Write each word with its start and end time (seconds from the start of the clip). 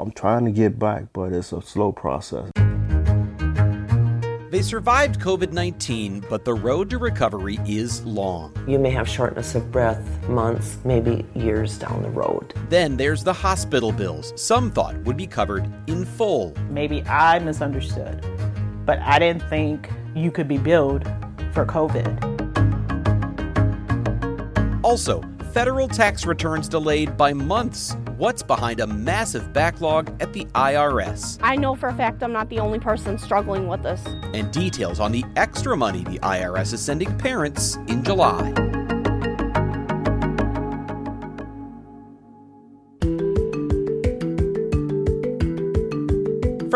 I'm 0.00 0.12
trying 0.12 0.44
to 0.44 0.52
get 0.52 0.78
back, 0.78 1.06
but 1.12 1.32
it's 1.32 1.52
a 1.52 1.60
slow 1.60 1.90
process. 1.90 2.52
They 4.50 4.62
survived 4.62 5.20
COVID 5.20 5.52
19, 5.52 6.24
but 6.30 6.44
the 6.44 6.54
road 6.54 6.88
to 6.90 6.98
recovery 6.98 7.58
is 7.66 8.04
long. 8.04 8.54
You 8.68 8.78
may 8.78 8.90
have 8.90 9.08
shortness 9.08 9.56
of 9.56 9.72
breath 9.72 10.28
months, 10.28 10.78
maybe 10.84 11.26
years 11.34 11.78
down 11.78 12.02
the 12.02 12.10
road. 12.10 12.54
Then 12.68 12.96
there's 12.96 13.24
the 13.24 13.32
hospital 13.32 13.90
bills, 13.90 14.32
some 14.36 14.70
thought 14.70 14.96
would 14.98 15.16
be 15.16 15.26
covered 15.26 15.68
in 15.88 16.04
full. 16.04 16.54
Maybe 16.70 17.02
I 17.04 17.40
misunderstood, 17.40 18.24
but 18.86 19.00
I 19.00 19.18
didn't 19.18 19.42
think 19.50 19.90
you 20.14 20.30
could 20.30 20.46
be 20.46 20.58
billed 20.58 21.04
for 21.52 21.66
COVID. 21.66 22.24
Also, 24.84 25.22
federal 25.52 25.88
tax 25.88 26.24
returns 26.24 26.68
delayed 26.68 27.16
by 27.16 27.32
months 27.32 27.96
what's 28.18 28.42
behind 28.42 28.80
a 28.80 28.86
massive 28.86 29.52
backlog 29.52 30.10
at 30.20 30.32
the 30.32 30.44
IRS. 30.46 31.38
I 31.40 31.54
know 31.54 31.76
for 31.76 31.88
a 31.88 31.94
fact 31.94 32.22
I'm 32.22 32.32
not 32.32 32.48
the 32.50 32.58
only 32.58 32.80
person 32.80 33.16
struggling 33.16 33.68
with 33.68 33.84
this. 33.84 34.04
And 34.34 34.50
details 34.52 34.98
on 34.98 35.12
the 35.12 35.24
extra 35.36 35.76
money 35.76 36.02
the 36.02 36.18
IRS 36.18 36.72
is 36.72 36.80
sending 36.80 37.16
parents 37.16 37.76
in 37.86 38.02
July. 38.02 38.67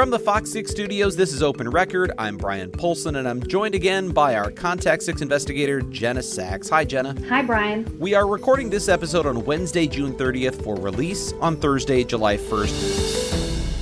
From 0.02 0.10
the 0.10 0.18
Fox 0.18 0.50
6 0.50 0.68
studios, 0.68 1.14
this 1.14 1.32
is 1.32 1.44
Open 1.44 1.70
Record. 1.70 2.10
I'm 2.18 2.36
Bryan 2.36 2.72
Polcyn, 2.72 3.14
and 3.14 3.28
I'm 3.28 3.40
joined 3.40 3.76
again 3.76 4.10
by 4.10 4.34
our 4.34 4.50
Contact 4.50 5.00
6 5.04 5.22
investigator, 5.22 5.80
Jenna 5.80 6.24
Sachs. 6.24 6.68
Hi, 6.70 6.84
Jenna. 6.84 7.14
Hi, 7.28 7.40
Brian. 7.40 8.00
We 8.00 8.12
are 8.14 8.26
recording 8.26 8.68
this 8.68 8.88
episode 8.88 9.26
on 9.26 9.44
Wednesday, 9.44 9.86
June 9.86 10.14
30th, 10.14 10.64
for 10.64 10.74
release 10.74 11.32
on 11.34 11.56
Thursday, 11.56 12.02
July 12.02 12.36
1st. 12.36 13.76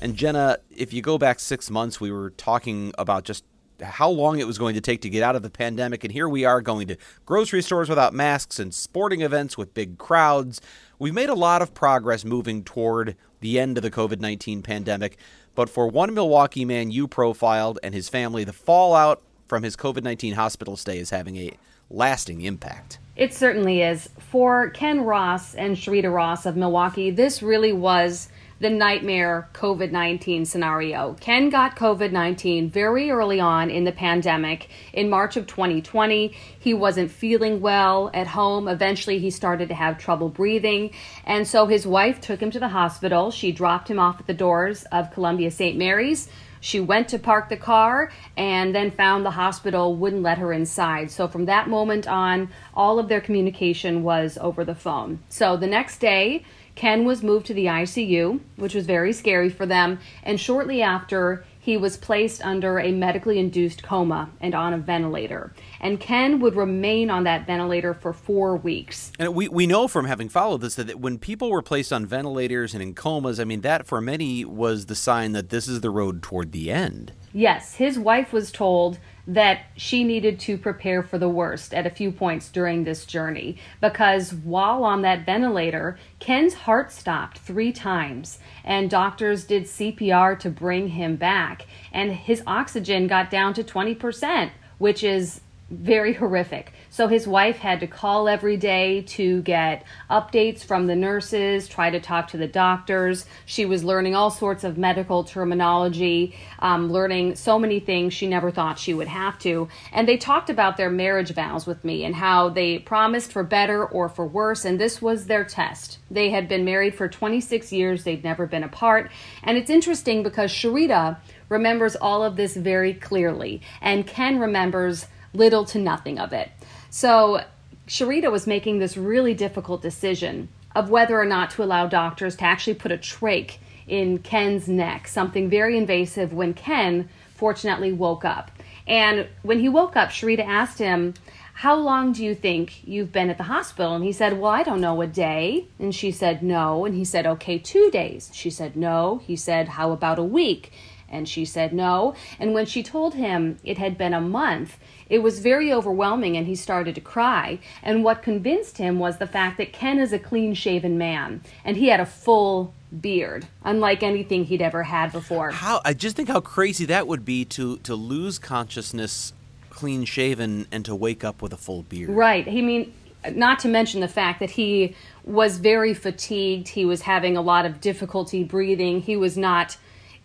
And 0.00 0.16
Jenna, 0.16 0.58
if 0.74 0.92
you 0.92 1.02
go 1.02 1.18
back 1.18 1.38
six 1.38 1.70
months, 1.70 2.00
we 2.00 2.10
were 2.10 2.30
talking 2.30 2.92
about 2.98 3.22
just 3.22 3.44
how 3.80 4.08
long 4.08 4.40
it 4.40 4.46
was 4.46 4.58
going 4.58 4.74
to 4.74 4.80
take 4.80 5.02
to 5.02 5.08
get 5.08 5.22
out 5.22 5.36
of 5.36 5.42
the 5.42 5.50
pandemic. 5.50 6.02
And 6.02 6.12
here 6.12 6.28
we 6.28 6.44
are 6.44 6.60
going 6.60 6.88
to 6.88 6.96
grocery 7.24 7.62
stores 7.62 7.88
without 7.88 8.12
masks 8.12 8.58
and 8.58 8.74
sporting 8.74 9.20
events 9.20 9.56
with 9.56 9.72
big 9.72 9.98
crowds. 9.98 10.60
We've 10.98 11.14
made 11.14 11.28
a 11.28 11.34
lot 11.34 11.60
of 11.60 11.74
progress 11.74 12.24
moving 12.24 12.64
toward 12.64 13.16
the 13.40 13.58
end 13.58 13.76
of 13.76 13.82
the 13.82 13.90
COVID 13.90 14.20
19 14.20 14.62
pandemic. 14.62 15.18
But 15.54 15.68
for 15.68 15.88
one 15.88 16.14
Milwaukee 16.14 16.64
man 16.64 16.90
you 16.90 17.06
profiled 17.06 17.78
and 17.82 17.94
his 17.94 18.08
family, 18.08 18.44
the 18.44 18.52
fallout 18.52 19.22
from 19.46 19.62
his 19.62 19.76
COVID 19.76 20.02
19 20.02 20.34
hospital 20.34 20.76
stay 20.76 20.98
is 20.98 21.10
having 21.10 21.36
a 21.36 21.52
lasting 21.90 22.40
impact. 22.40 22.98
It 23.14 23.32
certainly 23.32 23.82
is. 23.82 24.08
For 24.30 24.70
Ken 24.70 25.02
Ross 25.02 25.54
and 25.54 25.76
Sharita 25.76 26.12
Ross 26.12 26.46
of 26.46 26.56
Milwaukee, 26.56 27.10
this 27.10 27.42
really 27.42 27.72
was 27.72 28.28
the 28.58 28.70
nightmare 28.70 29.48
COVID 29.52 29.92
19 29.92 30.44
scenario. 30.46 31.14
Ken 31.20 31.50
got 31.50 31.76
COVID 31.76 32.12
19 32.12 32.70
very 32.70 33.10
early 33.10 33.38
on 33.38 33.70
in 33.70 33.84
the 33.84 33.92
pandemic 33.92 34.68
in 34.92 35.10
March 35.10 35.36
of 35.36 35.46
2020. 35.46 36.34
He 36.58 36.72
wasn't 36.72 37.10
feeling 37.10 37.60
well 37.60 38.10
at 38.14 38.28
home. 38.28 38.68
Eventually, 38.68 39.18
he 39.18 39.30
started 39.30 39.68
to 39.68 39.74
have 39.74 39.98
trouble 39.98 40.28
breathing. 40.28 40.92
And 41.24 41.46
so 41.46 41.66
his 41.66 41.86
wife 41.86 42.20
took 42.20 42.40
him 42.40 42.50
to 42.50 42.60
the 42.60 42.68
hospital. 42.68 43.30
She 43.30 43.52
dropped 43.52 43.90
him 43.90 43.98
off 43.98 44.20
at 44.20 44.26
the 44.26 44.34
doors 44.34 44.84
of 44.90 45.12
Columbia 45.12 45.50
St. 45.50 45.76
Mary's. 45.76 46.28
She 46.60 46.80
went 46.80 47.08
to 47.08 47.18
park 47.18 47.48
the 47.48 47.56
car 47.56 48.10
and 48.36 48.74
then 48.74 48.90
found 48.90 49.24
the 49.24 49.30
hospital 49.30 49.94
wouldn't 49.94 50.22
let 50.22 50.38
her 50.38 50.52
inside. 50.52 51.10
So 51.10 51.28
from 51.28 51.44
that 51.44 51.68
moment 51.68 52.08
on, 52.08 52.50
all 52.74 52.98
of 52.98 53.08
their 53.08 53.20
communication 53.20 54.02
was 54.02 54.36
over 54.40 54.64
the 54.64 54.74
phone. 54.74 55.20
So 55.28 55.56
the 55.56 55.68
next 55.68 55.98
day, 55.98 56.44
Ken 56.76 57.04
was 57.04 57.22
moved 57.22 57.46
to 57.46 57.54
the 57.54 57.66
ICU, 57.66 58.38
which 58.56 58.74
was 58.74 58.86
very 58.86 59.12
scary 59.12 59.48
for 59.48 59.66
them, 59.66 59.98
and 60.22 60.38
shortly 60.38 60.82
after, 60.82 61.44
he 61.58 61.76
was 61.76 61.96
placed 61.96 62.44
under 62.44 62.78
a 62.78 62.92
medically 62.92 63.40
induced 63.40 63.82
coma 63.82 64.30
and 64.40 64.54
on 64.54 64.72
a 64.72 64.78
ventilator. 64.78 65.52
And 65.80 65.98
Ken 65.98 66.38
would 66.38 66.54
remain 66.54 67.10
on 67.10 67.24
that 67.24 67.44
ventilator 67.44 67.92
for 67.92 68.12
four 68.12 68.56
weeks. 68.56 69.10
And 69.18 69.34
we, 69.34 69.48
we 69.48 69.66
know 69.66 69.88
from 69.88 70.04
having 70.04 70.28
followed 70.28 70.60
this 70.60 70.76
that 70.76 71.00
when 71.00 71.18
people 71.18 71.50
were 71.50 71.62
placed 71.62 71.92
on 71.92 72.06
ventilators 72.06 72.72
and 72.72 72.80
in 72.80 72.94
comas, 72.94 73.40
I 73.40 73.44
mean, 73.44 73.62
that 73.62 73.84
for 73.84 74.00
many 74.00 74.44
was 74.44 74.86
the 74.86 74.94
sign 74.94 75.32
that 75.32 75.48
this 75.48 75.66
is 75.66 75.80
the 75.80 75.90
road 75.90 76.22
toward 76.22 76.52
the 76.52 76.70
end. 76.70 77.12
Yes, 77.32 77.74
his 77.74 77.98
wife 77.98 78.32
was 78.32 78.52
told 78.52 79.00
that 79.26 79.62
she 79.76 80.04
needed 80.04 80.38
to 80.40 80.56
prepare 80.56 81.02
for 81.02 81.18
the 81.18 81.28
worst 81.28 81.74
at 81.74 81.86
a 81.86 81.90
few 81.90 82.12
points 82.12 82.48
during 82.48 82.84
this 82.84 83.04
journey. 83.04 83.56
Because 83.80 84.32
while 84.32 84.84
on 84.84 85.02
that 85.02 85.26
ventilator, 85.26 85.98
Ken's 86.20 86.54
heart 86.54 86.92
stopped 86.92 87.38
three 87.38 87.72
times 87.72 88.38
and 88.64 88.88
doctors 88.88 89.44
did 89.44 89.64
CPR 89.64 90.38
to 90.38 90.50
bring 90.50 90.88
him 90.88 91.16
back 91.16 91.66
and 91.92 92.12
his 92.12 92.42
oxygen 92.46 93.06
got 93.06 93.30
down 93.30 93.54
to 93.54 93.64
20%, 93.64 94.50
which 94.78 95.02
is 95.02 95.40
very 95.68 96.12
horrific. 96.12 96.72
So 96.90 97.08
his 97.08 97.26
wife 97.26 97.58
had 97.58 97.80
to 97.80 97.88
call 97.88 98.28
every 98.28 98.56
day 98.56 99.02
to 99.08 99.42
get 99.42 99.84
updates 100.08 100.64
from 100.64 100.86
the 100.86 100.94
nurses, 100.94 101.66
try 101.66 101.90
to 101.90 101.98
talk 101.98 102.28
to 102.28 102.36
the 102.36 102.46
doctors. 102.46 103.26
She 103.46 103.66
was 103.66 103.82
learning 103.82 104.14
all 104.14 104.30
sorts 104.30 104.62
of 104.62 104.78
medical 104.78 105.24
terminology, 105.24 106.36
um, 106.60 106.92
learning 106.92 107.34
so 107.34 107.58
many 107.58 107.80
things 107.80 108.14
she 108.14 108.28
never 108.28 108.52
thought 108.52 108.78
she 108.78 108.94
would 108.94 109.08
have 109.08 109.40
to. 109.40 109.68
And 109.92 110.06
they 110.06 110.16
talked 110.16 110.50
about 110.50 110.76
their 110.76 110.90
marriage 110.90 111.34
vows 111.34 111.66
with 111.66 111.84
me 111.84 112.04
and 112.04 112.14
how 112.14 112.48
they 112.48 112.78
promised 112.78 113.32
for 113.32 113.42
better 113.42 113.84
or 113.84 114.08
for 114.08 114.24
worse. 114.24 114.64
And 114.64 114.80
this 114.80 115.02
was 115.02 115.26
their 115.26 115.44
test. 115.44 115.98
They 116.12 116.30
had 116.30 116.48
been 116.48 116.64
married 116.64 116.94
for 116.94 117.08
26 117.08 117.72
years, 117.72 118.04
they'd 118.04 118.22
never 118.22 118.46
been 118.46 118.62
apart. 118.62 119.10
And 119.42 119.58
it's 119.58 119.70
interesting 119.70 120.22
because 120.22 120.52
Sharita 120.52 121.18
remembers 121.48 121.96
all 121.96 122.22
of 122.22 122.36
this 122.36 122.56
very 122.56 122.94
clearly, 122.94 123.60
and 123.80 124.06
Ken 124.06 124.38
remembers 124.38 125.06
little 125.36 125.64
to 125.66 125.78
nothing 125.78 126.18
of 126.18 126.32
it. 126.32 126.50
So 126.90 127.42
Sharita 127.86 128.30
was 128.30 128.46
making 128.46 128.78
this 128.78 128.96
really 128.96 129.34
difficult 129.34 129.82
decision 129.82 130.48
of 130.74 130.90
whether 130.90 131.18
or 131.18 131.24
not 131.24 131.50
to 131.50 131.62
allow 131.62 131.86
doctors 131.86 132.36
to 132.36 132.44
actually 132.44 132.74
put 132.74 132.92
a 132.92 132.98
trach 132.98 133.56
in 133.86 134.18
Ken's 134.18 134.68
neck, 134.68 135.08
something 135.08 135.48
very 135.48 135.78
invasive, 135.78 136.32
when 136.32 136.52
Ken 136.52 137.08
fortunately 137.34 137.92
woke 137.92 138.24
up. 138.24 138.50
And 138.86 139.28
when 139.42 139.60
he 139.60 139.68
woke 139.68 139.96
up, 139.96 140.10
Sharita 140.10 140.44
asked 140.44 140.78
him, 140.78 141.14
How 141.54 141.76
long 141.76 142.12
do 142.12 142.24
you 142.24 142.34
think 142.34 142.86
you've 142.86 143.12
been 143.12 143.30
at 143.30 143.38
the 143.38 143.44
hospital? 143.44 143.94
And 143.94 144.04
he 144.04 144.12
said, 144.12 144.38
Well, 144.38 144.50
I 144.50 144.62
don't 144.62 144.80
know, 144.80 145.00
a 145.02 145.06
day. 145.06 145.66
And 145.78 145.94
she 145.94 146.10
said, 146.10 146.42
No. 146.42 146.84
And 146.84 146.94
he 146.94 147.04
said, 147.04 147.26
Okay, 147.26 147.58
two 147.58 147.90
days. 147.90 148.30
She 148.32 148.50
said, 148.50 148.76
No. 148.76 149.20
He 149.24 149.36
said, 149.36 149.68
How 149.68 149.92
about 149.92 150.18
a 150.18 150.24
week? 150.24 150.72
And 151.08 151.28
she 151.28 151.44
said, 151.44 151.72
No. 151.72 152.14
And 152.38 152.54
when 152.54 152.66
she 152.66 152.82
told 152.82 153.14
him 153.14 153.58
it 153.64 153.78
had 153.78 153.96
been 153.96 154.14
a 154.14 154.20
month, 154.20 154.78
it 155.08 155.20
was 155.20 155.38
very 155.38 155.72
overwhelming 155.72 156.36
and 156.36 156.46
he 156.46 156.54
started 156.54 156.94
to 156.94 157.00
cry. 157.00 157.58
And 157.82 158.04
what 158.04 158.22
convinced 158.22 158.78
him 158.78 158.98
was 158.98 159.18
the 159.18 159.26
fact 159.26 159.58
that 159.58 159.72
Ken 159.72 159.98
is 159.98 160.12
a 160.12 160.18
clean 160.18 160.54
shaven 160.54 160.98
man 160.98 161.42
and 161.64 161.76
he 161.76 161.88
had 161.88 162.00
a 162.00 162.06
full 162.06 162.74
beard, 163.00 163.46
unlike 163.64 164.02
anything 164.02 164.44
he'd 164.44 164.62
ever 164.62 164.84
had 164.84 165.12
before. 165.12 165.50
How 165.50 165.80
I 165.84 165.94
just 165.94 166.16
think 166.16 166.28
how 166.28 166.40
crazy 166.40 166.84
that 166.86 167.06
would 167.06 167.24
be 167.24 167.44
to 167.46 167.78
to 167.78 167.94
lose 167.94 168.38
consciousness 168.38 169.32
clean 169.70 170.04
shaven 170.04 170.66
and 170.72 170.84
to 170.86 170.94
wake 170.94 171.22
up 171.22 171.42
with 171.42 171.52
a 171.52 171.56
full 171.56 171.82
beard. 171.82 172.10
Right. 172.10 172.46
He 172.46 172.62
mean 172.62 172.92
not 173.34 173.58
to 173.60 173.68
mention 173.68 174.00
the 174.00 174.08
fact 174.08 174.40
that 174.40 174.50
he 174.50 174.94
was 175.24 175.58
very 175.58 175.94
fatigued, 175.94 176.68
he 176.68 176.84
was 176.84 177.02
having 177.02 177.36
a 177.36 177.42
lot 177.42 177.66
of 177.66 177.80
difficulty 177.80 178.44
breathing, 178.44 179.00
he 179.00 179.16
was 179.16 179.36
not 179.36 179.76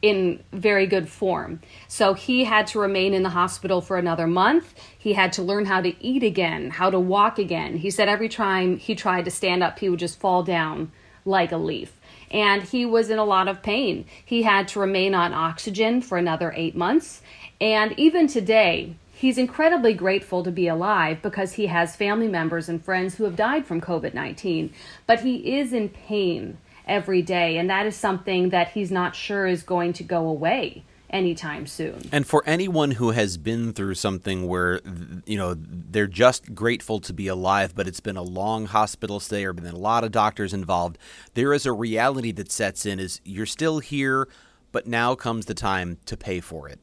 in 0.01 0.43
very 0.51 0.87
good 0.87 1.07
form. 1.07 1.61
So 1.87 2.13
he 2.13 2.43
had 2.43 2.67
to 2.67 2.79
remain 2.79 3.13
in 3.13 3.23
the 3.23 3.29
hospital 3.29 3.81
for 3.81 3.97
another 3.97 4.27
month. 4.27 4.73
He 4.97 5.13
had 5.13 5.33
to 5.33 5.43
learn 5.43 5.65
how 5.65 5.81
to 5.81 6.03
eat 6.03 6.23
again, 6.23 6.71
how 6.71 6.89
to 6.89 6.99
walk 6.99 7.37
again. 7.37 7.77
He 7.77 7.91
said 7.91 8.09
every 8.09 8.29
time 8.29 8.77
he 8.77 8.95
tried 8.95 9.25
to 9.25 9.31
stand 9.31 9.61
up, 9.63 9.79
he 9.79 9.89
would 9.89 9.99
just 9.99 10.19
fall 10.19 10.43
down 10.43 10.91
like 11.23 11.51
a 11.51 11.57
leaf. 11.57 11.99
And 12.31 12.63
he 12.63 12.85
was 12.85 13.09
in 13.09 13.19
a 13.19 13.25
lot 13.25 13.47
of 13.47 13.61
pain. 13.61 14.05
He 14.23 14.43
had 14.43 14.67
to 14.69 14.79
remain 14.79 15.13
on 15.13 15.33
oxygen 15.33 16.01
for 16.01 16.17
another 16.17 16.53
eight 16.55 16.75
months. 16.75 17.21
And 17.59 17.93
even 17.99 18.27
today, 18.27 18.95
he's 19.13 19.37
incredibly 19.37 19.93
grateful 19.93 20.43
to 20.43 20.51
be 20.51 20.67
alive 20.67 21.21
because 21.21 21.53
he 21.53 21.67
has 21.67 21.95
family 21.95 22.27
members 22.27 22.69
and 22.69 22.83
friends 22.83 23.15
who 23.15 23.25
have 23.25 23.35
died 23.35 23.67
from 23.67 23.81
COVID 23.81 24.15
19. 24.15 24.73
But 25.05 25.19
he 25.19 25.57
is 25.57 25.73
in 25.73 25.89
pain 25.89 26.57
every 26.91 27.21
day. 27.21 27.57
And 27.57 27.69
that 27.69 27.85
is 27.85 27.95
something 27.95 28.49
that 28.49 28.71
he's 28.71 28.91
not 28.91 29.15
sure 29.15 29.47
is 29.47 29.63
going 29.63 29.93
to 29.93 30.03
go 30.03 30.27
away 30.27 30.83
anytime 31.09 31.65
soon. 31.65 32.09
And 32.11 32.27
for 32.27 32.43
anyone 32.45 32.91
who 32.91 33.11
has 33.11 33.37
been 33.37 33.73
through 33.73 33.95
something 33.95 34.47
where 34.47 34.81
you 35.25 35.37
know 35.37 35.55
they're 35.57 36.07
just 36.07 36.53
grateful 36.53 36.99
to 37.01 37.13
be 37.13 37.27
alive, 37.27 37.73
but 37.75 37.87
it's 37.87 37.99
been 37.99 38.17
a 38.17 38.21
long 38.21 38.65
hospital 38.65 39.19
stay 39.19 39.45
or 39.45 39.53
been 39.53 39.65
a 39.65 39.75
lot 39.75 40.03
of 40.03 40.11
doctors 40.11 40.53
involved, 40.53 40.97
there 41.33 41.53
is 41.53 41.65
a 41.65 41.71
reality 41.71 42.31
that 42.33 42.51
sets 42.51 42.85
in 42.85 42.99
is 42.99 43.21
you're 43.23 43.45
still 43.45 43.79
here, 43.79 44.27
but 44.71 44.85
now 44.85 45.15
comes 45.15 45.45
the 45.45 45.53
time 45.53 45.97
to 46.05 46.17
pay 46.17 46.39
for 46.39 46.67
it. 46.67 46.79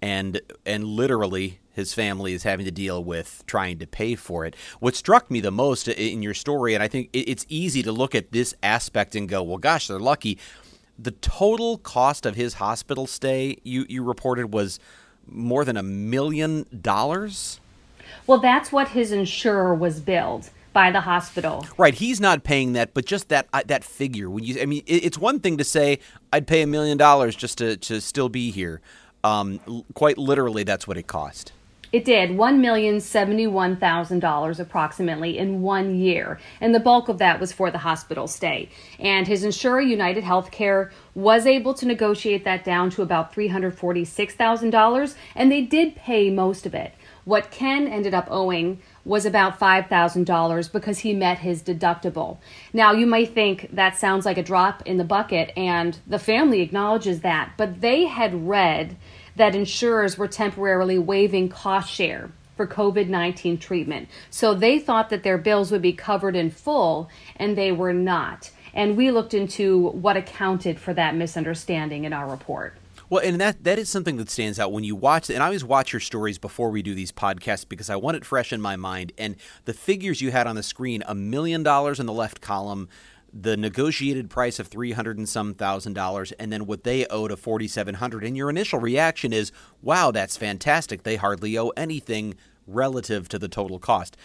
And 0.00 0.40
and 0.66 0.84
literally 0.84 1.60
his 1.72 1.94
family 1.94 2.32
is 2.32 2.42
having 2.42 2.64
to 2.66 2.72
deal 2.72 3.02
with 3.02 3.42
trying 3.46 3.78
to 3.78 3.86
pay 3.86 4.14
for 4.14 4.44
it. 4.44 4.54
What 4.80 4.96
struck 4.96 5.30
me 5.30 5.40
the 5.40 5.50
most 5.50 5.88
in 5.88 6.22
your 6.22 6.34
story, 6.34 6.74
and 6.74 6.82
I 6.82 6.88
think 6.88 7.10
it's 7.12 7.46
easy 7.48 7.82
to 7.82 7.92
look 7.92 8.14
at 8.14 8.32
this 8.32 8.54
aspect 8.62 9.14
and 9.14 9.28
go, 9.28 9.42
well, 9.42 9.58
gosh, 9.58 9.88
they're 9.88 9.98
lucky 9.98 10.38
the 10.98 11.10
total 11.10 11.78
cost 11.78 12.26
of 12.26 12.36
his 12.36 12.54
hospital 12.54 13.06
stay 13.06 13.56
you, 13.64 13.84
you 13.88 14.02
reported 14.02 14.52
was 14.52 14.78
more 15.26 15.64
than 15.64 15.76
a 15.76 15.82
million 15.82 16.66
dollars? 16.80 17.60
Well, 18.26 18.38
that's 18.38 18.70
what 18.70 18.88
his 18.88 19.12
insurer 19.12 19.74
was 19.74 20.00
billed 20.00 20.50
by 20.72 20.90
the 20.90 21.00
hospital. 21.00 21.66
Right, 21.76 21.94
he's 21.94 22.20
not 22.20 22.44
paying 22.44 22.72
that, 22.74 22.94
but 22.94 23.04
just 23.04 23.28
that 23.28 23.48
uh, 23.52 23.62
that 23.66 23.84
figure. 23.84 24.30
When 24.30 24.44
you, 24.44 24.60
I 24.60 24.66
mean, 24.66 24.82
it, 24.86 25.04
it's 25.04 25.18
one 25.18 25.40
thing 25.40 25.58
to 25.58 25.64
say 25.64 25.98
I'd 26.32 26.46
pay 26.46 26.62
a 26.62 26.66
million 26.66 26.96
dollars 26.96 27.36
just 27.36 27.58
to 27.58 27.76
to 27.78 28.00
still 28.00 28.28
be 28.28 28.50
here. 28.50 28.80
Um, 29.24 29.84
quite 29.94 30.18
literally, 30.18 30.62
that's 30.62 30.88
what 30.88 30.96
it 30.96 31.06
cost. 31.06 31.52
It 31.92 32.04
did 32.06 32.30
$1,071,000 32.30 34.58
approximately 34.58 35.36
in 35.36 35.60
one 35.60 35.94
year, 35.94 36.40
and 36.58 36.74
the 36.74 36.80
bulk 36.80 37.10
of 37.10 37.18
that 37.18 37.38
was 37.38 37.52
for 37.52 37.70
the 37.70 37.76
hospital 37.78 38.26
stay. 38.26 38.70
And 38.98 39.28
his 39.28 39.44
insurer, 39.44 39.82
United 39.82 40.24
Healthcare, 40.24 40.90
was 41.14 41.46
able 41.46 41.74
to 41.74 41.84
negotiate 41.84 42.44
that 42.44 42.64
down 42.64 42.88
to 42.90 43.02
about 43.02 43.34
$346,000, 43.34 45.14
and 45.34 45.52
they 45.52 45.60
did 45.60 45.94
pay 45.94 46.30
most 46.30 46.64
of 46.64 46.74
it. 46.74 46.94
What 47.24 47.50
Ken 47.50 47.86
ended 47.86 48.14
up 48.14 48.26
owing 48.30 48.80
was 49.04 49.26
about 49.26 49.60
$5,000 49.60 50.72
because 50.72 51.00
he 51.00 51.12
met 51.12 51.40
his 51.40 51.62
deductible. 51.62 52.38
Now, 52.72 52.92
you 52.92 53.06
might 53.06 53.34
think 53.34 53.68
that 53.70 53.96
sounds 53.96 54.24
like 54.24 54.38
a 54.38 54.42
drop 54.42 54.82
in 54.86 54.96
the 54.96 55.04
bucket, 55.04 55.52
and 55.56 55.98
the 56.06 56.18
family 56.18 56.62
acknowledges 56.62 57.20
that, 57.20 57.52
but 57.58 57.82
they 57.82 58.06
had 58.06 58.48
read 58.48 58.96
that 59.36 59.54
insurers 59.54 60.18
were 60.18 60.28
temporarily 60.28 60.98
waiving 60.98 61.48
cost 61.48 61.90
share 61.90 62.30
for 62.56 62.66
COVID 62.66 63.08
19 63.08 63.58
treatment. 63.58 64.08
So 64.30 64.54
they 64.54 64.78
thought 64.78 65.10
that 65.10 65.22
their 65.22 65.38
bills 65.38 65.70
would 65.72 65.82
be 65.82 65.92
covered 65.92 66.36
in 66.36 66.50
full, 66.50 67.08
and 67.36 67.56
they 67.56 67.72
were 67.72 67.92
not. 67.92 68.50
And 68.74 68.96
we 68.96 69.10
looked 69.10 69.34
into 69.34 69.88
what 69.88 70.16
accounted 70.16 70.80
for 70.80 70.94
that 70.94 71.14
misunderstanding 71.14 72.04
in 72.04 72.12
our 72.12 72.28
report. 72.28 72.74
Well, 73.12 73.22
and 73.22 73.38
that 73.42 73.64
that 73.64 73.78
is 73.78 73.90
something 73.90 74.16
that 74.16 74.30
stands 74.30 74.58
out 74.58 74.72
when 74.72 74.84
you 74.84 74.96
watch. 74.96 75.28
And 75.28 75.42
I 75.42 75.46
always 75.46 75.64
watch 75.64 75.92
your 75.92 76.00
stories 76.00 76.38
before 76.38 76.70
we 76.70 76.80
do 76.80 76.94
these 76.94 77.12
podcasts 77.12 77.68
because 77.68 77.90
I 77.90 77.96
want 77.96 78.16
it 78.16 78.24
fresh 78.24 78.54
in 78.54 78.60
my 78.62 78.76
mind. 78.76 79.12
And 79.18 79.36
the 79.66 79.74
figures 79.74 80.22
you 80.22 80.30
had 80.30 80.46
on 80.46 80.56
the 80.56 80.62
screen: 80.62 81.02
a 81.06 81.14
million 81.14 81.62
dollars 81.62 82.00
in 82.00 82.06
the 82.06 82.12
left 82.12 82.40
column, 82.40 82.88
the 83.32 83.56
negotiated 83.56 84.28
price 84.28 84.58
of 84.58 84.68
three 84.68 84.92
hundred 84.92 85.18
and 85.18 85.28
some 85.28 85.54
thousand 85.54 85.94
dollars, 85.94 86.32
and 86.32 86.52
then 86.52 86.66
what 86.66 86.84
they 86.84 87.06
owe 87.06 87.28
to 87.28 87.36
forty 87.36 87.66
seven 87.66 87.94
hundred. 87.96 88.24
And 88.24 88.36
your 88.36 88.50
initial 88.50 88.78
reaction 88.78 89.32
is, 89.32 89.52
"Wow, 89.80 90.10
that's 90.10 90.36
fantastic! 90.36 91.02
They 91.02 91.16
hardly 91.16 91.56
owe 91.56 91.70
anything 91.70 92.34
relative 92.66 93.28
to 93.28 93.38
the 93.38 93.48
total 93.48 93.78
cost." 93.78 94.16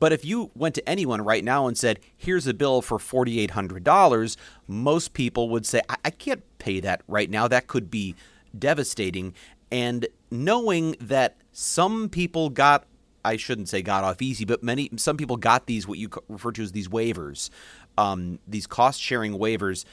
But 0.00 0.12
if 0.12 0.24
you 0.24 0.50
went 0.54 0.74
to 0.74 0.88
anyone 0.88 1.22
right 1.22 1.44
now 1.44 1.66
and 1.66 1.76
said, 1.76 2.00
"Here's 2.16 2.46
a 2.46 2.54
bill 2.54 2.80
for 2.80 2.98
forty 2.98 3.38
eight 3.38 3.50
hundred 3.52 3.84
dollars," 3.84 4.36
most 4.66 5.12
people 5.12 5.50
would 5.50 5.66
say, 5.66 5.82
I-, 5.88 5.96
"I 6.06 6.10
can't 6.10 6.42
pay 6.58 6.80
that 6.80 7.02
right 7.06 7.30
now. 7.30 7.46
That 7.48 7.66
could 7.66 7.90
be 7.90 8.14
devastating." 8.58 9.34
And 9.70 10.06
knowing 10.30 10.96
that 11.00 11.36
some 11.52 12.08
people 12.08 12.48
got 12.48 12.86
I 13.24 13.36
shouldn't 13.38 13.70
say 13.70 13.80
got 13.80 14.04
off 14.04 14.20
easy, 14.20 14.44
but 14.44 14.62
many 14.62 14.90
some 14.96 15.16
people 15.16 15.36
got 15.36 15.66
these 15.66 15.88
what 15.88 15.98
you 15.98 16.10
refer 16.28 16.52
to 16.52 16.62
as 16.62 16.72
these 16.72 16.88
waivers 16.88 17.48
um, 17.96 18.38
these 18.46 18.66
cost 18.66 19.00
sharing 19.00 19.34
waivers, 19.34 19.84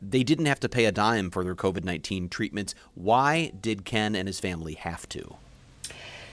they 0.00 0.22
didn't 0.22 0.46
have 0.46 0.60
to 0.60 0.68
pay 0.68 0.84
a 0.84 0.92
dime 0.92 1.30
for 1.30 1.42
their 1.42 1.54
COVID 1.54 1.84
19 1.84 2.28
treatments. 2.28 2.74
Why 2.94 3.52
did 3.60 3.84
Ken 3.84 4.14
and 4.14 4.28
his 4.28 4.40
family 4.40 4.74
have 4.74 5.08
to? 5.10 5.36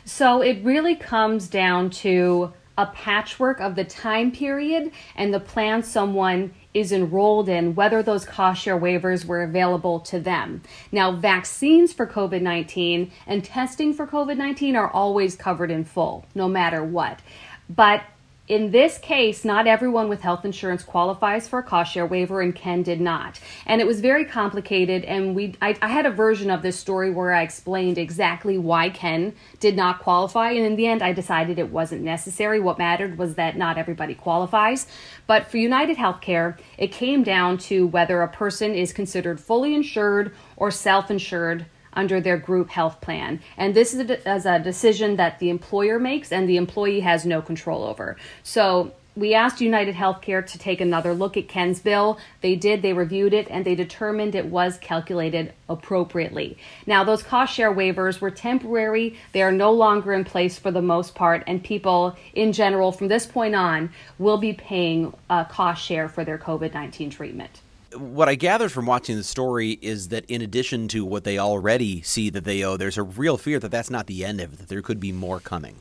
So 0.04 0.42
it 0.42 0.64
really 0.64 0.96
comes 0.96 1.48
down 1.48 1.90
to 1.92 2.54
a 2.78 2.86
patchwork 2.88 3.60
of 3.62 3.76
the 3.76 3.86
time 3.86 4.32
period 4.32 4.92
and 5.16 5.34
the 5.34 5.40
plan 5.40 5.82
someone 5.82 6.54
is 6.74 6.92
enrolled 6.92 7.48
in, 7.48 7.74
whether 7.74 8.04
those 8.04 8.26
cost 8.26 8.62
share 8.62 8.78
waivers 8.78 9.24
were 9.24 9.44
available 9.44 10.02
to 10.02 10.20
them. 10.20 10.62
Now, 10.92 11.14
vaccines 11.14 11.94
for 11.94 12.06
COVID 12.06 12.42
19 12.42 13.12
and 13.28 13.44
testing 13.44 13.94
for 13.94 14.06
COVID 14.06 14.38
19 14.38 14.76
are 14.76 14.92
always 14.92 15.36
covered 15.36 15.72
in 15.72 15.86
full, 15.86 16.26
no 16.36 16.48
matter 16.48 16.84
what. 16.84 17.22
But 17.70 18.04
in 18.48 18.70
this 18.70 19.00
case, 19.00 19.44
not 19.44 19.66
everyone 19.66 20.08
with 20.08 20.22
health 20.22 20.46
insurance 20.46 20.84
qualifies 20.84 21.48
for 21.48 21.60
a 21.60 21.64
cost 21.64 21.92
share 21.92 22.06
waiver, 22.06 22.42
and 22.42 22.56
Ken 22.56 22.84
did 22.84 23.02
not. 23.02 23.40
And 23.66 23.82
it 23.82 23.88
was 23.88 24.02
very 24.02 24.24
complicated. 24.24 25.04
And 25.06 25.36
we, 25.36 25.56
I, 25.64 25.76
I, 25.82 25.88
had 25.88 26.06
a 26.06 26.12
version 26.12 26.52
of 26.52 26.62
this 26.62 26.78
story 26.78 27.10
where 27.10 27.34
I 27.34 27.42
explained 27.42 27.98
exactly 27.98 28.60
why 28.60 28.90
Ken 28.90 29.34
did 29.60 29.76
not 29.76 30.00
qualify. 30.00 30.52
And 30.52 30.64
in 30.64 30.76
the 30.76 30.86
end, 30.86 31.02
I 31.02 31.12
decided 31.12 31.58
it 31.58 31.72
wasn't 31.72 32.04
necessary. 32.04 32.60
What 32.60 32.78
mattered 32.78 33.18
was 33.18 33.34
that 33.34 33.58
not 33.58 33.80
everybody 33.80 34.14
qualifies. 34.14 34.86
But 35.26 35.48
for 35.48 35.58
United 35.58 35.98
Healthcare, 35.98 36.60
it 36.78 36.92
came 36.92 37.24
down 37.24 37.58
to 37.58 37.88
whether 37.88 38.22
a 38.22 38.28
person 38.28 38.76
is 38.76 38.94
considered 38.94 39.40
fully 39.40 39.74
insured 39.74 40.36
or 40.56 40.70
self 40.70 41.10
insured 41.10 41.66
under 41.96 42.20
their 42.22 42.38
group 42.38 42.70
health 42.70 43.02
plan. 43.02 43.40
And 43.58 43.74
this 43.74 43.94
is 43.94 44.10
a, 44.10 44.50
a 44.50 44.60
decision 44.60 45.16
that 45.16 45.40
the 45.40 45.50
employer 45.50 46.00
makes 46.00 46.32
and 46.32 46.48
the 46.48 46.58
employee 46.58 47.02
has 47.02 47.26
no 47.26 47.42
control 47.42 47.84
over. 47.84 48.18
So 48.44 48.94
we 49.18 49.34
asked 49.34 49.62
United 49.62 49.96
Healthcare 49.96 50.46
to 50.46 50.58
take 50.58 50.82
another 50.82 51.14
look 51.14 51.38
at 51.38 51.48
Ken's 51.48 51.80
bill. 51.80 52.20
They 52.42 52.58
did, 52.58 52.82
they 52.82 52.92
reviewed 52.92 53.34
it, 53.34 53.48
and 53.50 53.64
they 53.64 53.74
determined 53.74 54.36
it 54.36 54.48
was 54.48 54.78
calculated 54.78 55.54
appropriately. 55.70 56.58
Now, 56.86 57.06
those 57.06 57.24
cost 57.24 57.54
share 57.54 57.74
waivers 57.74 58.20
were 58.20 58.32
temporary. 58.32 59.18
They 59.32 59.42
are 59.42 59.54
no 59.54 59.72
longer 59.72 60.12
in 60.12 60.26
place 60.26 60.60
for 60.60 60.70
the 60.70 60.82
most 60.82 61.16
part, 61.16 61.46
and 61.48 61.64
people 61.64 62.18
in 62.34 62.52
general 62.52 62.92
from 62.92 63.08
this 63.08 63.26
point 63.26 63.56
on 63.56 63.90
will 64.20 64.38
be 64.38 64.52
paying 64.52 65.14
a 65.30 65.46
cost 65.46 65.86
share 65.86 66.10
for 66.10 66.26
their 66.26 66.38
COVID 66.38 66.74
19 66.74 67.10
treatment 67.10 67.62
what 67.98 68.30
I 68.30 68.36
gathered 68.36 68.72
from 68.72 68.86
watching 68.86 69.16
the 69.16 69.24
story 69.24 69.80
is 69.82 70.10
that 70.10 70.26
in 70.26 70.42
addition 70.42 70.88
to 70.90 71.06
what 71.06 71.24
they 71.24 71.38
already 71.38 72.02
see 72.02 72.30
that 72.30 72.44
they 72.44 72.64
owe, 72.64 72.78
there's 72.78 72.98
a 72.98 73.04
real 73.04 73.38
fear 73.38 73.60
that 73.60 73.72
that's 73.72 73.90
not 73.90 74.08
the 74.08 74.26
end 74.26 74.42
of 74.42 74.54
it, 74.54 74.60
that 74.60 74.68
there 74.68 74.82
could 74.82 75.00
be 75.00 75.12
more 75.12 75.40
coming. 75.40 75.76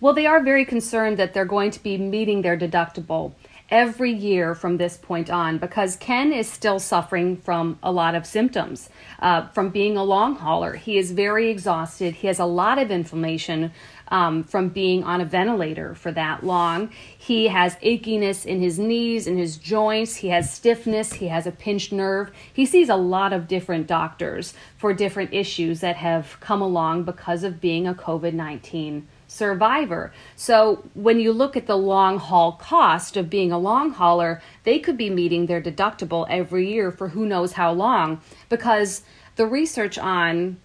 Well, 0.00 0.12
they 0.12 0.26
are 0.26 0.42
very 0.42 0.64
concerned 0.64 1.16
that 1.18 1.32
they're 1.32 1.44
going 1.44 1.70
to 1.70 1.82
be 1.82 1.96
meeting 1.96 2.42
their 2.42 2.58
deductible 2.58 3.32
every 3.70 4.12
year 4.12 4.54
from 4.54 4.76
this 4.76 4.96
point 4.96 5.30
on 5.30 5.58
because 5.58 5.96
Ken 5.96 6.32
is 6.32 6.48
still 6.48 6.78
suffering 6.78 7.36
from 7.36 7.78
a 7.82 7.90
lot 7.90 8.14
of 8.14 8.26
symptoms 8.26 8.88
uh, 9.20 9.48
from 9.48 9.70
being 9.70 9.96
a 9.96 10.04
long 10.04 10.36
hauler. 10.36 10.74
He 10.74 10.98
is 10.98 11.10
very 11.12 11.50
exhausted. 11.50 12.14
He 12.14 12.26
has 12.28 12.38
a 12.38 12.44
lot 12.44 12.78
of 12.78 12.90
inflammation 12.90 13.72
um, 14.08 14.44
from 14.44 14.68
being 14.68 15.04
on 15.04 15.20
a 15.20 15.24
ventilator 15.24 15.94
for 15.94 16.12
that 16.12 16.44
long. 16.44 16.90
He 17.16 17.48
has 17.48 17.76
achiness 17.76 18.46
in 18.46 18.60
his 18.60 18.78
knees 18.78 19.26
and 19.26 19.38
his 19.38 19.56
joints. 19.56 20.16
He 20.16 20.28
has 20.28 20.52
stiffness. 20.52 21.14
He 21.14 21.28
has 21.28 21.46
a 21.46 21.52
pinched 21.52 21.92
nerve. 21.92 22.30
He 22.52 22.66
sees 22.66 22.88
a 22.88 22.96
lot 22.96 23.32
of 23.32 23.48
different 23.48 23.86
doctors 23.86 24.54
for 24.76 24.92
different 24.92 25.32
issues 25.32 25.80
that 25.80 25.96
have 25.96 26.38
come 26.40 26.62
along 26.62 27.04
because 27.04 27.42
of 27.44 27.60
being 27.60 27.86
a 27.86 27.94
COVID 27.94 28.32
19 28.32 29.08
survivor. 29.28 30.12
So 30.36 30.84
when 30.94 31.20
you 31.20 31.32
look 31.32 31.56
at 31.56 31.66
the 31.66 31.76
long 31.76 32.18
haul 32.18 32.52
cost 32.52 33.16
of 33.16 33.28
being 33.28 33.52
a 33.52 33.58
long 33.58 33.90
hauler, 33.90 34.40
they 34.64 34.78
could 34.78 34.96
be 34.96 35.10
meeting 35.10 35.46
their 35.46 35.60
deductible 35.60 36.26
every 36.30 36.72
year 36.72 36.90
for 36.90 37.08
who 37.08 37.26
knows 37.26 37.52
how 37.52 37.72
long 37.72 38.20
because 38.48 39.02
the 39.36 39.46
research 39.46 39.98
on 39.98 40.58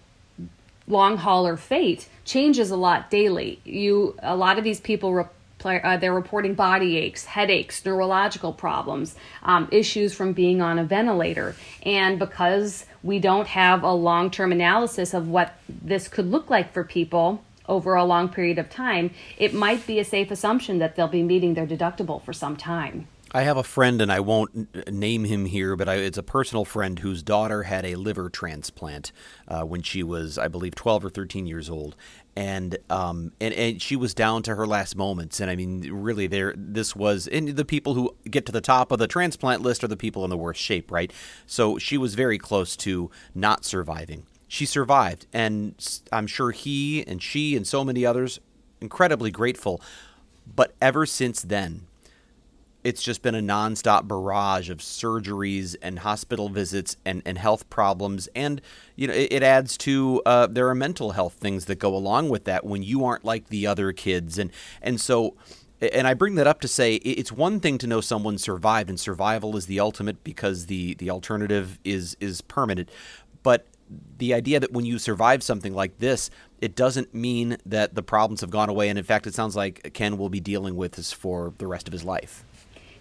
long 0.86 1.16
hauler 1.16 1.56
fate 1.56 2.08
changes 2.24 2.70
a 2.70 2.76
lot 2.76 3.10
daily. 3.10 3.60
You 3.64 4.16
a 4.22 4.36
lot 4.36 4.58
of 4.58 4.64
these 4.64 4.80
people 4.80 5.28
uh, 5.64 5.96
they're 5.96 6.14
reporting 6.14 6.54
body 6.54 6.98
aches, 6.98 7.24
headaches, 7.24 7.84
neurological 7.84 8.52
problems, 8.52 9.14
um, 9.42 9.68
issues 9.70 10.14
from 10.14 10.32
being 10.32 10.60
on 10.60 10.78
a 10.78 10.84
ventilator. 10.84 11.54
And 11.82 12.18
because 12.18 12.86
we 13.02 13.18
don't 13.18 13.46
have 13.48 13.82
a 13.82 13.92
long 13.92 14.30
term 14.30 14.52
analysis 14.52 15.14
of 15.14 15.28
what 15.28 15.54
this 15.68 16.08
could 16.08 16.30
look 16.30 16.50
like 16.50 16.72
for 16.72 16.84
people 16.84 17.42
over 17.68 17.94
a 17.94 18.04
long 18.04 18.28
period 18.28 18.58
of 18.58 18.68
time, 18.70 19.10
it 19.38 19.54
might 19.54 19.86
be 19.86 19.98
a 19.98 20.04
safe 20.04 20.30
assumption 20.30 20.78
that 20.78 20.96
they'll 20.96 21.08
be 21.08 21.22
meeting 21.22 21.54
their 21.54 21.66
deductible 21.66 22.22
for 22.22 22.32
some 22.32 22.56
time. 22.56 23.06
I 23.34 23.42
have 23.42 23.56
a 23.56 23.62
friend, 23.62 24.02
and 24.02 24.12
I 24.12 24.20
won't 24.20 24.92
name 24.92 25.24
him 25.24 25.46
here, 25.46 25.74
but 25.74 25.88
I, 25.88 25.94
it's 25.94 26.18
a 26.18 26.22
personal 26.22 26.66
friend 26.66 26.98
whose 26.98 27.22
daughter 27.22 27.62
had 27.62 27.86
a 27.86 27.94
liver 27.94 28.28
transplant 28.28 29.10
uh, 29.48 29.62
when 29.62 29.80
she 29.80 30.02
was, 30.02 30.36
I 30.36 30.48
believe, 30.48 30.74
12 30.74 31.06
or 31.06 31.10
13 31.10 31.46
years 31.46 31.70
old. 31.70 31.96
And, 32.36 32.76
um, 32.90 33.32
and 33.40 33.54
and 33.54 33.80
she 33.80 33.96
was 33.96 34.12
down 34.12 34.42
to 34.44 34.54
her 34.54 34.66
last 34.66 34.96
moments, 34.96 35.40
and 35.40 35.50
I 35.50 35.56
mean, 35.56 35.90
really, 35.90 36.26
there. 36.26 36.52
This 36.56 36.94
was, 36.94 37.26
and 37.26 37.48
the 37.48 37.64
people 37.64 37.94
who 37.94 38.14
get 38.30 38.44
to 38.46 38.52
the 38.52 38.60
top 38.60 38.92
of 38.92 38.98
the 38.98 39.08
transplant 39.08 39.62
list 39.62 39.82
are 39.82 39.88
the 39.88 39.96
people 39.96 40.24
in 40.24 40.30
the 40.30 40.36
worst 40.36 40.60
shape, 40.60 40.90
right? 40.90 41.10
So 41.46 41.78
she 41.78 41.96
was 41.96 42.14
very 42.14 42.38
close 42.38 42.76
to 42.78 43.10
not 43.34 43.64
surviving. 43.64 44.26
She 44.46 44.66
survived, 44.66 45.26
and 45.32 45.74
I'm 46.10 46.26
sure 46.26 46.50
he 46.50 47.02
and 47.06 47.22
she 47.22 47.56
and 47.56 47.66
so 47.66 47.82
many 47.82 48.04
others 48.04 48.40
incredibly 48.82 49.30
grateful. 49.30 49.80
But 50.46 50.74
ever 50.80 51.06
since 51.06 51.40
then, 51.40 51.86
it's 52.84 53.02
just 53.02 53.22
been 53.22 53.34
a 53.34 53.40
nonstop 53.40 54.08
barrage 54.08 54.68
of 54.68 54.78
surgeries 54.78 55.76
and 55.80 56.00
hospital 56.00 56.48
visits 56.48 56.96
and, 57.04 57.22
and 57.24 57.38
health 57.38 57.68
problems. 57.70 58.28
And, 58.34 58.60
you 58.96 59.06
know, 59.06 59.14
it, 59.14 59.32
it 59.32 59.42
adds 59.42 59.76
to 59.78 60.22
uh, 60.26 60.46
there 60.48 60.68
are 60.68 60.74
mental 60.74 61.12
health 61.12 61.34
things 61.34 61.66
that 61.66 61.76
go 61.76 61.94
along 61.94 62.28
with 62.28 62.44
that 62.44 62.64
when 62.64 62.82
you 62.82 63.04
aren't 63.04 63.24
like 63.24 63.48
the 63.48 63.66
other 63.66 63.92
kids. 63.92 64.38
And, 64.38 64.50
and 64.80 65.00
so, 65.00 65.36
and 65.80 66.06
I 66.06 66.14
bring 66.14 66.36
that 66.36 66.46
up 66.46 66.60
to 66.60 66.68
say 66.68 66.96
it's 66.96 67.32
one 67.32 67.60
thing 67.60 67.78
to 67.78 67.86
know 67.86 68.00
someone 68.00 68.38
survived, 68.38 68.88
and 68.88 68.98
survival 68.98 69.56
is 69.56 69.66
the 69.66 69.80
ultimate 69.80 70.22
because 70.22 70.66
the, 70.66 70.94
the 70.94 71.10
alternative 71.10 71.78
is, 71.84 72.16
is 72.20 72.40
permanent. 72.40 72.88
But 73.42 73.66
the 74.18 74.32
idea 74.34 74.60
that 74.60 74.72
when 74.72 74.84
you 74.84 74.98
survive 74.98 75.42
something 75.42 75.74
like 75.74 75.98
this, 75.98 76.30
it 76.60 76.76
doesn't 76.76 77.12
mean 77.12 77.56
that 77.66 77.94
the 77.94 78.02
problems 78.02 78.40
have 78.40 78.50
gone 78.50 78.68
away. 78.68 78.88
And 78.88 78.98
in 78.98 79.04
fact, 79.04 79.26
it 79.26 79.34
sounds 79.34 79.56
like 79.56 79.92
Ken 79.92 80.16
will 80.16 80.28
be 80.28 80.40
dealing 80.40 80.76
with 80.76 80.92
this 80.92 81.12
for 81.12 81.52
the 81.58 81.66
rest 81.66 81.88
of 81.88 81.92
his 81.92 82.04
life. 82.04 82.44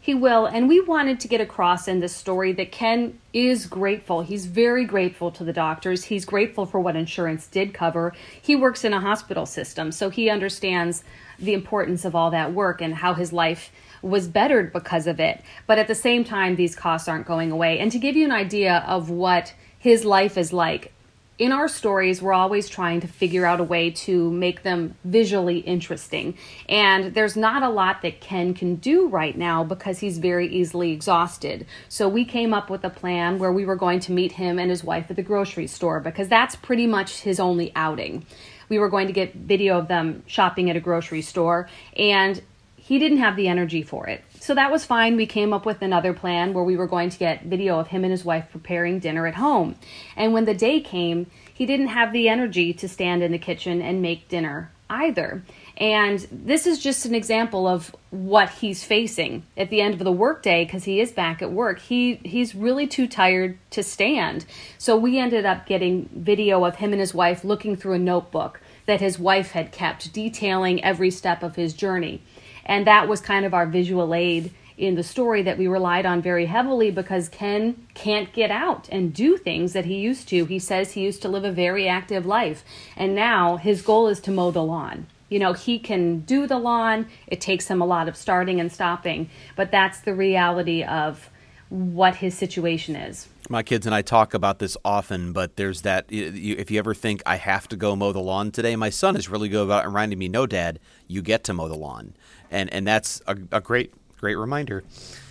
He 0.04 0.16
will. 0.16 0.48
And 0.48 0.68
we 0.68 0.82
wanted 0.82 1.20
to 1.20 1.28
get 1.28 1.42
across 1.42 1.88
in 1.88 2.00
this 2.00 2.16
story 2.16 2.54
that 2.54 2.72
Ken 2.72 3.20
is 3.34 3.68
grateful. 3.68 4.24
He's 4.24 4.48
very 4.48 4.84
grateful 4.84 5.30
to 5.30 5.44
the 5.44 5.54
doctors. 5.54 6.06
He's 6.06 6.26
grateful 6.26 6.66
for 6.66 6.80
what 6.80 6.96
insurance 6.96 7.46
did 7.46 7.72
cover. 7.72 8.12
He 8.42 8.56
works 8.56 8.84
in 8.84 8.94
a 8.94 9.00
hospital 9.00 9.46
system, 9.46 9.92
so 9.92 10.10
he 10.10 10.28
understands 10.28 11.04
the 11.38 11.54
importance 11.54 12.04
of 12.04 12.16
all 12.16 12.32
that 12.32 12.52
work 12.52 12.82
and 12.82 12.96
how 12.96 13.14
his 13.14 13.32
life 13.32 13.72
was 14.02 14.28
bettered 14.28 14.74
because 14.74 15.06
of 15.06 15.20
it. 15.20 15.44
But 15.68 15.78
at 15.78 15.88
the 15.88 15.94
same 15.94 16.24
time, 16.24 16.56
these 16.56 16.76
costs 16.76 17.08
aren't 17.08 17.28
going 17.28 17.52
away. 17.52 17.78
And 17.78 17.92
to 17.92 18.00
give 18.00 18.16
you 18.16 18.26
an 18.26 18.32
idea 18.32 18.84
of 18.88 19.12
what 19.12 19.54
his 19.78 20.04
life 20.04 20.36
is 20.36 20.52
like, 20.52 20.94
in 21.42 21.52
our 21.52 21.68
stories, 21.68 22.22
we're 22.22 22.34
always 22.34 22.70
trying 22.70 23.02
to 23.02 23.08
figure 23.08 23.48
out 23.48 23.60
a 23.60 23.64
way 23.64 23.90
to 23.90 24.30
make 24.30 24.62
them 24.62 24.94
visually 25.04 25.58
interesting. 25.58 26.38
And 26.70 27.16
there's 27.16 27.36
not 27.36 27.64
a 27.64 27.70
lot 27.70 28.04
that 28.04 28.22
Ken 28.22 28.54
can 28.54 28.76
do 28.76 29.08
right 29.08 29.36
now 29.36 29.64
because 29.64 29.98
he's 29.98 30.20
very 30.20 30.48
easily 30.54 30.92
exhausted. 30.92 31.66
So 31.90 32.08
we 32.08 32.26
came 32.26 32.54
up 32.54 32.70
with 32.70 32.84
a 32.84 32.92
plan 32.92 33.40
where 33.40 33.52
we 33.52 33.66
were 33.66 33.76
going 33.76 34.02
to 34.02 34.12
meet 34.12 34.34
him 34.34 34.60
and 34.60 34.70
his 34.70 34.84
wife 34.84 35.08
at 35.10 35.16
the 35.16 35.24
grocery 35.24 35.66
store 35.66 36.00
because 36.00 36.28
that's 36.28 36.56
pretty 36.56 36.86
much 36.86 37.22
his 37.22 37.40
only 37.40 37.72
outing. 37.76 38.24
We 38.70 38.78
were 38.78 38.90
going 38.90 39.08
to 39.08 39.14
get 39.14 39.34
video 39.34 39.80
of 39.80 39.88
them 39.88 40.22
shopping 40.28 40.70
at 40.70 40.76
a 40.76 40.80
grocery 40.80 41.24
store, 41.24 41.68
and 41.98 42.40
he 42.76 43.00
didn't 43.00 43.18
have 43.18 43.36
the 43.36 43.48
energy 43.48 43.82
for 43.82 44.06
it. 44.06 44.24
So 44.42 44.56
that 44.56 44.72
was 44.72 44.84
fine. 44.84 45.18
We 45.18 45.28
came 45.28 45.54
up 45.54 45.68
with 45.68 45.84
another 45.84 46.14
plan 46.14 46.54
where 46.54 46.64
we 46.64 46.76
were 46.76 46.88
going 46.88 47.12
to 47.12 47.20
get 47.20 47.44
video 47.44 47.78
of 47.78 47.90
him 47.90 48.04
and 48.04 48.10
his 48.10 48.26
wife 48.26 48.48
preparing 48.52 48.98
dinner 48.98 49.28
at 49.28 49.36
home. 49.36 49.76
And 50.16 50.34
when 50.34 50.46
the 50.46 50.56
day 50.56 50.82
came, 50.82 51.28
he 51.54 51.68
didn't 51.68 51.90
have 51.90 52.12
the 52.12 52.28
energy 52.28 52.74
to 52.74 52.90
stand 52.90 53.22
in 53.22 53.32
the 53.32 53.38
kitchen 53.38 53.84
and 53.84 54.02
make 54.02 54.30
dinner 54.30 54.72
either. 54.90 55.44
And 55.78 56.28
this 56.32 56.66
is 56.66 56.80
just 56.80 57.06
an 57.06 57.14
example 57.14 57.68
of 57.68 57.96
what 58.10 58.50
he's 58.50 58.84
facing 58.84 59.44
at 59.56 59.70
the 59.70 59.80
end 59.80 59.94
of 59.94 60.04
the 60.04 60.12
workday 60.12 60.66
because 60.66 60.86
he 60.86 61.00
is 61.00 61.12
back 61.12 61.44
at 61.44 61.52
work. 61.52 61.78
He 61.78 62.16
he's 62.24 62.56
really 62.56 62.88
too 62.88 63.08
tired 63.08 63.60
to 63.70 63.84
stand. 63.84 64.46
So 64.80 64.98
we 64.98 65.20
ended 65.20 65.46
up 65.46 65.68
getting 65.68 66.10
video 66.12 66.66
of 66.66 66.78
him 66.78 66.94
and 66.94 67.00
his 67.00 67.14
wife 67.14 67.44
looking 67.44 67.76
through 67.76 67.94
a 67.94 68.00
notebook 68.00 68.60
that 68.88 69.02
his 69.02 69.20
wife 69.20 69.52
had 69.52 69.72
kept 69.72 70.12
detailing 70.12 70.84
every 70.84 71.12
step 71.12 71.44
of 71.44 71.56
his 71.56 71.74
journey. 71.74 72.24
And 72.72 72.88
that 72.88 73.10
was 73.10 73.20
kind 73.20 73.46
of 73.46 73.54
our 73.54 73.66
visual 73.66 74.16
aid 74.16 74.54
in 74.78 74.96
the 74.96 75.04
story 75.04 75.42
that 75.42 75.58
we 75.58 75.68
relied 75.68 76.06
on 76.06 76.22
very 76.22 76.46
heavily 76.46 76.90
because 76.90 77.28
Ken 77.28 77.86
can't 77.96 78.32
get 78.32 78.50
out 78.50 78.88
and 78.90 79.14
do 79.14 79.36
things 79.36 79.74
that 79.74 79.84
he 79.84 79.96
used 79.96 80.30
to. 80.30 80.46
He 80.46 80.58
says 80.58 80.94
he 80.94 81.02
used 81.02 81.22
to 81.24 81.28
live 81.28 81.44
a 81.44 81.52
very 81.52 81.90
active 81.90 82.26
life, 82.26 82.64
and 82.96 83.14
now 83.14 83.58
his 83.58 83.82
goal 83.82 84.08
is 84.08 84.22
to 84.22 84.32
mow 84.32 84.52
the 84.52 84.64
lawn. 84.64 85.08
You 85.28 85.40
know, 85.40 85.52
he 85.52 85.80
can 85.80 86.22
do 86.22 86.48
the 86.48 86.58
lawn, 86.58 87.08
it 87.28 87.42
takes 87.42 87.68
him 87.68 87.82
a 87.82 87.86
lot 87.86 88.08
of 88.08 88.16
starting 88.16 88.62
and 88.62 88.72
stopping, 88.72 89.30
but 89.58 89.70
that's 89.70 90.00
the 90.00 90.16
reality 90.16 90.82
of 90.82 91.30
what 91.72 92.18
his 92.18 92.38
situation 92.38 92.98
is. 92.98 93.30
My 93.50 93.64
kids 93.64 93.86
and 93.86 93.96
I 93.96 94.02
talk 94.02 94.34
about 94.34 94.60
this 94.60 94.76
often, 94.84 95.32
but 95.32 95.56
there's 95.56 95.82
that. 95.82 96.06
If 96.10 96.70
you 96.70 96.80
ever 96.80 96.94
think 96.94 97.24
I 97.26 97.38
have 97.38 97.68
to 97.70 97.78
go 97.78 97.96
mow 97.96 98.12
the 98.12 98.20
lawn 98.20 98.52
today, 98.52 98.76
my 98.76 98.90
son 98.90 99.16
is 99.16 99.30
really 99.30 99.48
good 99.48 99.64
about 99.64 99.86
reminding 99.86 100.20
me, 100.20 100.28
"No, 100.28 100.46
Dad, 100.46 100.80
you 101.08 101.22
get 101.22 101.46
to 101.46 101.54
mow 101.54 101.70
the 101.70 101.76
lawn," 101.76 102.14
and 102.52 102.72
and 102.74 102.86
that's 102.86 103.22
a, 103.26 103.38
a 103.52 103.62
great 103.62 103.94
great 104.18 104.36
reminder. 104.36 104.84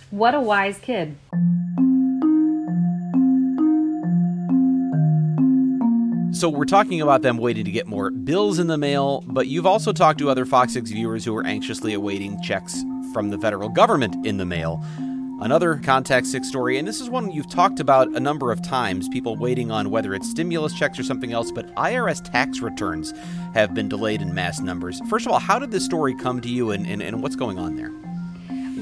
What 0.09 0.33
a 0.33 0.41
wise 0.41 0.79
kid. 0.79 1.15
So 6.33 6.49
we're 6.49 6.65
talking 6.65 7.01
about 7.01 7.21
them 7.21 7.37
waiting 7.37 7.65
to 7.65 7.71
get 7.71 7.85
more 7.85 8.09
bills 8.09 8.57
in 8.57 8.65
the 8.65 8.77
mail, 8.77 9.23
but 9.27 9.47
you've 9.47 9.67
also 9.67 9.93
talked 9.93 10.17
to 10.19 10.29
other 10.29 10.45
Fox 10.45 10.73
6 10.73 10.89
viewers 10.89 11.23
who 11.23 11.35
are 11.35 11.45
anxiously 11.45 11.93
awaiting 11.93 12.41
checks 12.41 12.83
from 13.13 13.29
the 13.29 13.37
federal 13.37 13.69
government 13.69 14.25
in 14.25 14.37
the 14.37 14.45
mail. 14.45 14.83
Another 15.41 15.77
Contact 15.77 16.27
6 16.27 16.47
story, 16.47 16.77
and 16.77 16.87
this 16.87 17.01
is 17.01 17.09
one 17.09 17.31
you've 17.31 17.49
talked 17.49 17.79
about 17.79 18.07
a 18.09 18.19
number 18.19 18.51
of 18.51 18.61
times 18.61 19.09
people 19.09 19.35
waiting 19.35 19.71
on 19.71 19.89
whether 19.89 20.13
it's 20.13 20.29
stimulus 20.29 20.71
checks 20.71 20.99
or 20.99 21.03
something 21.03 21.33
else, 21.33 21.51
but 21.51 21.73
IRS 21.73 22.23
tax 22.23 22.59
returns 22.59 23.11
have 23.55 23.73
been 23.73 23.89
delayed 23.89 24.21
in 24.21 24.35
mass 24.35 24.59
numbers. 24.59 25.01
First 25.09 25.25
of 25.25 25.31
all, 25.31 25.39
how 25.39 25.57
did 25.57 25.71
this 25.71 25.83
story 25.83 26.13
come 26.13 26.41
to 26.41 26.47
you 26.47 26.69
and, 26.69 26.85
and, 26.85 27.01
and 27.01 27.23
what's 27.23 27.35
going 27.35 27.57
on 27.57 27.75
there? 27.75 27.91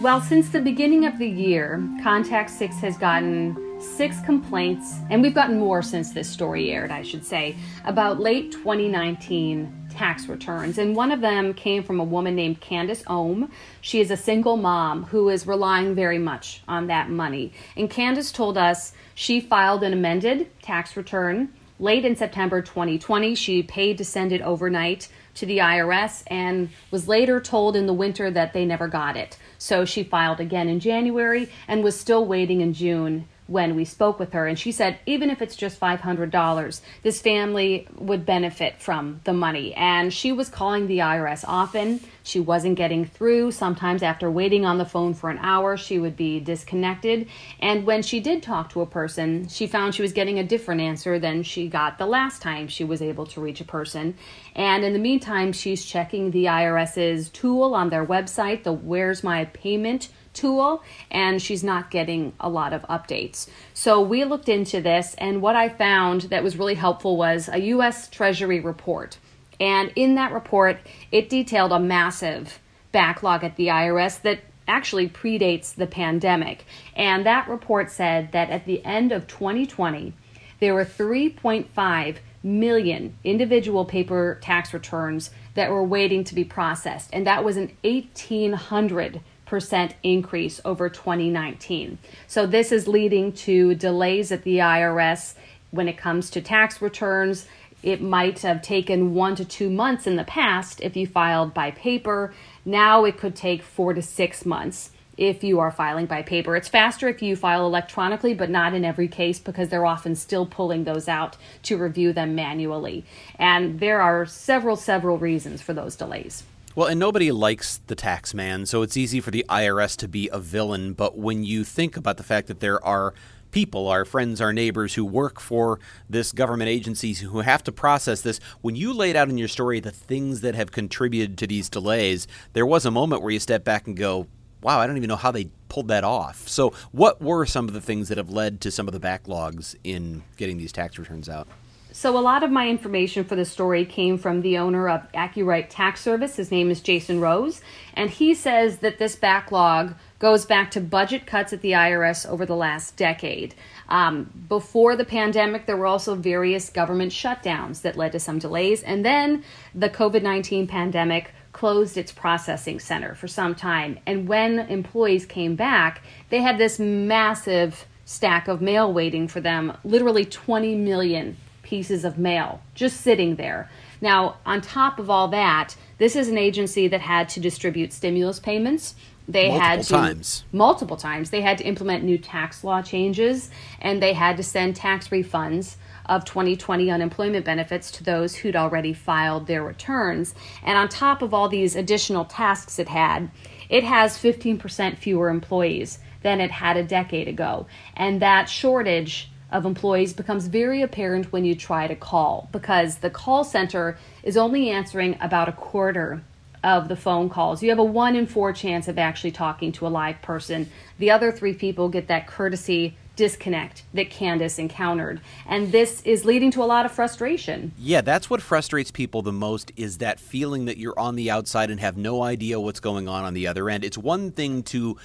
Well, 0.01 0.19
since 0.19 0.49
the 0.49 0.59
beginning 0.59 1.05
of 1.05 1.17
the 1.17 1.29
year, 1.29 1.81
Contact 2.03 2.49
6 2.49 2.75
has 2.79 2.97
gotten 2.97 3.79
six 3.79 4.19
complaints, 4.19 4.97
and 5.09 5.21
we've 5.21 5.33
gotten 5.33 5.57
more 5.57 5.81
since 5.81 6.11
this 6.11 6.29
story 6.29 6.71
aired, 6.71 6.91
I 6.91 7.03
should 7.03 7.25
say, 7.25 7.55
about 7.85 8.19
late 8.19 8.51
2019 8.51 9.78
tax 9.89 10.27
returns. 10.27 10.77
And 10.77 10.95
one 10.95 11.11
of 11.11 11.21
them 11.21 11.53
came 11.53 11.83
from 11.83 11.99
a 11.99 12.03
woman 12.03 12.35
named 12.35 12.61
Candace 12.61 13.03
Ohm. 13.07 13.51
She 13.81 13.99
is 13.99 14.11
a 14.11 14.17
single 14.17 14.57
mom 14.57 15.05
who 15.05 15.29
is 15.29 15.47
relying 15.47 15.95
very 15.95 16.19
much 16.19 16.61
on 16.67 16.87
that 16.87 17.09
money. 17.09 17.53
And 17.75 17.89
Candace 17.89 18.31
told 18.31 18.57
us 18.57 18.93
she 19.15 19.39
filed 19.39 19.83
an 19.83 19.93
amended 19.93 20.49
tax 20.61 20.95
return 20.95 21.53
late 21.79 22.05
in 22.05 22.15
September 22.15 22.61
2020. 22.61 23.35
She 23.35 23.63
paid 23.63 23.97
to 23.97 24.05
send 24.05 24.31
it 24.31 24.41
overnight 24.41 25.07
to 25.35 25.45
the 25.45 25.59
IRS 25.59 26.23
and 26.27 26.69
was 26.91 27.07
later 27.07 27.39
told 27.39 27.75
in 27.75 27.85
the 27.85 27.93
winter 27.93 28.29
that 28.29 28.53
they 28.53 28.65
never 28.65 28.87
got 28.87 29.15
it. 29.15 29.37
So 29.57 29.85
she 29.85 30.03
filed 30.03 30.39
again 30.39 30.67
in 30.67 30.79
January 30.79 31.49
and 31.67 31.83
was 31.83 31.99
still 31.99 32.25
waiting 32.25 32.61
in 32.61 32.73
June 32.73 33.27
when 33.49 33.75
we 33.75 33.83
spoke 33.83 34.19
with 34.19 34.33
her. 34.33 34.45
And 34.45 34.57
she 34.57 34.71
said, 34.71 34.99
even 35.07 35.31
if 35.31 35.41
it's 35.41 35.55
just 35.55 35.79
$500, 35.79 36.81
this 37.01 37.19
family 37.19 37.87
would 37.95 38.25
benefit 38.25 38.79
from 38.79 39.21
the 39.23 39.33
money. 39.33 39.73
And 39.73 40.13
she 40.13 40.31
was 40.31 40.49
calling 40.49 40.85
the 40.85 40.99
IRS 40.99 41.43
often. 41.47 41.99
She 42.21 42.39
wasn't 42.39 42.75
getting 42.75 43.05
through. 43.05 43.51
Sometimes, 43.51 44.03
after 44.03 44.29
waiting 44.29 44.65
on 44.65 44.77
the 44.77 44.85
phone 44.85 45.15
for 45.15 45.31
an 45.31 45.39
hour, 45.39 45.77
she 45.77 45.97
would 45.97 46.15
be 46.15 46.39
disconnected. 46.39 47.27
And 47.59 47.85
when 47.85 48.03
she 48.03 48.19
did 48.19 48.43
talk 48.43 48.69
to 48.69 48.81
a 48.81 48.85
person, 48.85 49.47
she 49.47 49.65
found 49.65 49.95
she 49.95 50.03
was 50.03 50.13
getting 50.13 50.37
a 50.37 50.43
different 50.43 50.81
answer 50.81 51.17
than 51.17 51.41
she 51.41 51.67
got 51.67 51.97
the 51.97 52.05
last 52.05 52.43
time 52.43 52.67
she 52.67 52.83
was 52.83 53.01
able 53.01 53.25
to 53.27 53.41
reach 53.41 53.61
a 53.61 53.65
person. 53.65 54.15
And 54.55 54.83
in 54.83 54.93
the 54.93 54.99
meantime, 54.99 55.53
she's 55.53 55.83
checking 55.83 56.29
the 56.29 56.45
IRS's 56.45 57.29
tool 57.29 57.73
on 57.73 57.89
their 57.89 58.05
website, 58.05 58.63
the 58.63 58.73
Where's 58.73 59.23
My 59.23 59.45
Payment 59.45 60.09
tool 60.33 60.83
and 61.11 61.41
she's 61.41 61.63
not 61.63 61.91
getting 61.91 62.33
a 62.39 62.49
lot 62.49 62.73
of 62.73 62.81
updates. 62.83 63.49
So 63.73 64.01
we 64.01 64.23
looked 64.23 64.49
into 64.49 64.81
this 64.81 65.15
and 65.17 65.41
what 65.41 65.55
I 65.55 65.69
found 65.69 66.21
that 66.23 66.43
was 66.43 66.57
really 66.57 66.75
helpful 66.75 67.17
was 67.17 67.49
a 67.49 67.59
US 67.59 68.07
Treasury 68.07 68.59
report. 68.59 69.17
And 69.59 69.91
in 69.95 70.15
that 70.15 70.31
report, 70.31 70.79
it 71.11 71.29
detailed 71.29 71.71
a 71.71 71.79
massive 71.79 72.59
backlog 72.91 73.43
at 73.43 73.55
the 73.55 73.67
IRS 73.67 74.21
that 74.21 74.39
actually 74.67 75.09
predates 75.09 75.73
the 75.73 75.87
pandemic. 75.87 76.65
And 76.95 77.25
that 77.25 77.49
report 77.49 77.91
said 77.91 78.31
that 78.31 78.49
at 78.49 78.65
the 78.65 78.83
end 78.85 79.11
of 79.11 79.27
2020, 79.27 80.13
there 80.59 80.73
were 80.73 80.85
3.5 80.85 82.17
million 82.43 83.17
individual 83.23 83.83
paper 83.83 84.37
tax 84.41 84.73
returns 84.73 85.31
that 85.55 85.71
were 85.71 85.83
waiting 85.83 86.23
to 86.23 86.35
be 86.35 86.43
processed. 86.43 87.09
And 87.11 87.27
that 87.27 87.43
was 87.43 87.57
an 87.57 87.75
1,800 87.83 89.21
percent 89.49 89.95
increase 90.03 90.61
over 90.63 90.89
2019. 90.89 91.97
So 92.27 92.45
this 92.45 92.71
is 92.71 92.87
leading 92.87 93.33
to 93.33 93.73
delays 93.73 94.31
at 94.31 94.43
the 94.43 94.59
IRS 94.59 95.33
when 95.71 95.87
it 95.87 95.97
comes 95.97 96.29
to 96.29 96.41
tax 96.41 96.83
returns. 96.83 97.47
It 97.81 97.99
might 97.99 98.39
have 98.39 98.61
taken 98.61 99.15
one 99.15 99.35
to 99.35 99.43
two 99.43 99.71
months 99.71 100.05
in 100.05 100.17
the 100.17 100.23
past 100.23 100.81
if 100.81 100.95
you 100.95 101.07
filed 101.07 101.55
by 101.55 101.71
paper. 101.71 102.31
Now 102.63 103.05
it 103.05 103.17
could 103.17 103.35
take 103.35 103.63
four 103.63 103.95
to 103.95 104.03
six 104.03 104.45
months 104.45 104.91
if 105.17 105.43
you 105.43 105.59
are 105.59 105.71
filing 105.71 106.05
by 106.05 106.21
paper. 106.21 106.55
It's 106.55 106.69
faster 106.69 107.07
if 107.07 107.23
you 107.23 107.35
file 107.35 107.65
electronically, 107.65 108.35
but 108.35 108.51
not 108.51 108.75
in 108.75 108.85
every 108.85 109.07
case 109.07 109.39
because 109.39 109.69
they're 109.69 109.85
often 109.85 110.13
still 110.15 110.45
pulling 110.45 110.83
those 110.83 111.07
out 111.07 111.37
to 111.63 111.75
review 111.75 112.13
them 112.13 112.35
manually. 112.35 113.03
And 113.39 113.79
there 113.79 113.99
are 113.99 114.27
several, 114.27 114.75
several 114.75 115.17
reasons 115.17 115.61
for 115.61 115.73
those 115.73 115.95
delays. 115.95 116.43
Well, 116.79 116.87
and 116.87 116.97
nobody 116.97 117.29
likes 117.33 117.81
the 117.87 117.93
tax 117.93 118.33
man, 118.33 118.65
so 118.65 118.83
it's 118.83 118.95
easy 118.95 119.19
for 119.19 119.31
the 119.31 119.45
IRS 119.49 119.97
to 119.97 120.07
be 120.07 120.29
a 120.31 120.39
villain. 120.39 120.93
But 120.93 121.17
when 121.17 121.43
you 121.43 121.65
think 121.65 121.97
about 121.97 122.15
the 122.15 122.23
fact 122.23 122.47
that 122.47 122.61
there 122.61 122.81
are 122.85 123.13
people, 123.51 123.89
our 123.89 124.05
friends, 124.05 124.39
our 124.39 124.53
neighbors 124.53 124.93
who 124.93 125.03
work 125.03 125.41
for 125.41 125.81
this 126.09 126.31
government 126.31 126.69
agencies 126.69 127.19
who 127.19 127.41
have 127.41 127.63
to 127.65 127.73
process 127.73 128.21
this. 128.21 128.39
When 128.61 128.77
you 128.77 128.93
laid 128.93 129.17
out 129.17 129.27
in 129.27 129.37
your 129.37 129.49
story 129.49 129.81
the 129.81 129.91
things 129.91 130.39
that 130.39 130.55
have 130.55 130.71
contributed 130.71 131.37
to 131.39 131.47
these 131.47 131.67
delays, 131.67 132.27
there 132.53 132.65
was 132.65 132.85
a 132.85 132.91
moment 132.91 133.23
where 133.23 133.31
you 133.31 133.41
step 133.41 133.65
back 133.65 133.85
and 133.85 133.97
go, 133.97 134.27
wow, 134.61 134.79
I 134.79 134.87
don't 134.87 134.95
even 134.95 135.09
know 135.09 135.17
how 135.17 135.31
they 135.31 135.49
pulled 135.67 135.89
that 135.89 136.05
off. 136.05 136.47
So, 136.47 136.71
what 136.93 137.21
were 137.21 137.45
some 137.45 137.67
of 137.67 137.73
the 137.73 137.81
things 137.81 138.07
that 138.07 138.17
have 138.17 138.29
led 138.29 138.61
to 138.61 138.71
some 138.71 138.87
of 138.87 138.93
the 138.93 139.01
backlogs 139.01 139.75
in 139.83 140.23
getting 140.37 140.57
these 140.57 140.71
tax 140.71 140.97
returns 140.97 141.27
out? 141.27 141.49
So, 141.91 142.15
a 142.15 142.21
lot 142.21 142.43
of 142.43 142.51
my 142.51 142.69
information 142.69 143.23
for 143.23 143.35
the 143.35 143.45
story 143.45 143.83
came 143.83 144.19
from 144.19 144.41
the 144.41 144.59
owner 144.59 144.87
of 144.87 145.11
AccuRite 145.11 145.67
Tax 145.69 146.01
Service. 146.01 146.35
His 146.35 146.51
name 146.51 146.69
is 146.69 146.81
Jason 146.81 147.19
Rose, 147.19 147.61
and 147.95 148.11
he 148.11 148.35
says 148.35 148.77
that 148.77 148.99
this 148.99 149.15
backlog 149.15 149.95
goes 150.19 150.45
back 150.45 150.69
to 150.71 150.81
budget 150.81 151.25
cuts 151.25 151.51
at 151.51 151.61
the 151.61 151.71
IRS 151.71 152.29
over 152.29 152.45
the 152.45 152.55
last 152.55 152.95
decade. 152.95 153.55
Um, 153.87 154.31
before 154.47 154.95
the 154.95 155.03
pandemic, 155.03 155.65
there 155.65 155.77
were 155.77 155.87
also 155.87 156.13
various 156.13 156.69
government 156.69 157.11
shutdowns 157.11 157.81
that 157.81 157.97
led 157.97 158.11
to 158.11 158.19
some 158.19 158.37
delays, 158.37 158.83
and 158.83 159.03
then 159.03 159.43
the 159.73 159.89
COVID 159.89 160.21
19 160.21 160.67
pandemic 160.67 161.33
closed 161.53 161.97
its 161.97 162.11
processing 162.11 162.79
center 162.79 163.15
for 163.15 163.27
some 163.27 163.55
time. 163.55 163.97
And 164.05 164.27
when 164.27 164.59
employees 164.59 165.25
came 165.25 165.55
back, 165.55 166.03
they 166.29 166.41
had 166.41 166.59
this 166.59 166.77
massive 166.77 167.87
stack 168.05 168.47
of 168.47 168.61
mail 168.61 168.93
waiting 168.93 169.27
for 169.27 169.41
them 169.41 169.75
literally 169.83 170.25
20 170.25 170.75
million 170.75 171.35
pieces 171.69 172.03
of 172.03 172.17
mail 172.17 172.61
just 172.73 173.01
sitting 173.01 173.35
there. 173.35 173.69
Now, 174.01 174.37
on 174.45 174.61
top 174.61 174.97
of 174.97 175.09
all 175.09 175.27
that, 175.27 175.75
this 175.99 176.15
is 176.15 176.27
an 176.27 176.37
agency 176.37 176.87
that 176.87 177.01
had 177.01 177.29
to 177.29 177.39
distribute 177.39 177.93
stimulus 177.93 178.39
payments 178.39 178.95
they 179.29 179.49
multiple 179.49 179.67
had 179.67 179.83
to 179.83 179.93
times. 179.93 180.43
multiple 180.51 180.97
times 180.97 181.29
they 181.29 181.41
had 181.41 181.59
to 181.59 181.63
implement 181.63 182.03
new 182.03 182.17
tax 182.17 182.63
law 182.63 182.81
changes 182.81 183.51
and 183.79 184.01
they 184.01 184.13
had 184.13 184.35
to 184.37 184.43
send 184.43 184.75
tax 184.75 185.09
refunds 185.09 185.75
of 186.07 186.25
2020 186.25 186.89
unemployment 186.89 187.45
benefits 187.45 187.91
to 187.91 188.03
those 188.03 188.37
who'd 188.37 188.55
already 188.55 188.91
filed 188.91 189.45
their 189.45 189.63
returns 189.63 190.33
and 190.63 190.79
on 190.79 190.89
top 190.89 191.21
of 191.21 191.31
all 191.31 191.47
these 191.47 191.75
additional 191.75 192.25
tasks 192.25 192.79
it 192.79 192.87
had 192.89 193.29
it 193.69 193.83
has 193.83 194.17
15% 194.17 194.97
fewer 194.97 195.29
employees 195.29 195.99
than 196.23 196.41
it 196.41 196.49
had 196.49 196.75
a 196.75 196.83
decade 196.83 197.27
ago 197.27 197.67
and 197.95 198.19
that 198.23 198.49
shortage 198.49 199.29
of 199.51 199.65
employees 199.65 200.13
becomes 200.13 200.47
very 200.47 200.81
apparent 200.81 201.31
when 201.31 201.45
you 201.45 201.55
try 201.55 201.87
to 201.87 201.95
call 201.95 202.49
because 202.51 202.97
the 202.97 203.09
call 203.09 203.43
center 203.43 203.97
is 204.23 204.37
only 204.37 204.69
answering 204.69 205.17
about 205.21 205.49
a 205.49 205.53
quarter 205.53 206.21
of 206.63 206.87
the 206.87 206.95
phone 206.95 207.29
calls. 207.29 207.63
You 207.63 207.69
have 207.69 207.79
a 207.79 207.83
one 207.83 208.15
in 208.15 208.25
four 208.25 208.51
chance 208.53 208.87
of 208.87 208.97
actually 208.97 209.31
talking 209.31 209.71
to 209.73 209.87
a 209.87 209.89
live 209.89 210.21
person. 210.21 210.69
The 210.97 211.11
other 211.11 211.31
three 211.31 211.53
people 211.53 211.89
get 211.89 212.07
that 212.07 212.27
courtesy 212.27 212.95
disconnect 213.19 213.83
that 213.93 214.09
Candace 214.09 214.57
encountered. 214.57 215.19
And 215.45 215.73
this 215.73 216.01
is 216.03 216.23
leading 216.23 216.51
to 216.51 216.63
a 216.63 216.65
lot 216.65 216.85
of 216.85 216.91
frustration. 216.93 217.73
Yeah, 217.77 217.99
that's 217.99 218.29
what 218.29 218.41
frustrates 218.41 218.91
people 218.91 219.21
the 219.21 219.33
most 219.33 219.73
is 219.75 219.97
that 219.97 220.21
feeling 220.21 220.65
that 220.65 220.77
you're 220.77 220.97
on 220.97 221.17
the 221.17 221.29
outside 221.29 221.69
and 221.69 221.81
have 221.81 221.97
no 221.97 222.23
idea 222.23 222.61
what's 222.61 222.79
going 222.79 223.09
on 223.09 223.25
on 223.25 223.33
the 223.33 223.45
other 223.45 223.69
end. 223.69 223.83
It's 223.83 223.97
one 223.97 224.31
thing 224.31 224.63
to 224.63 224.95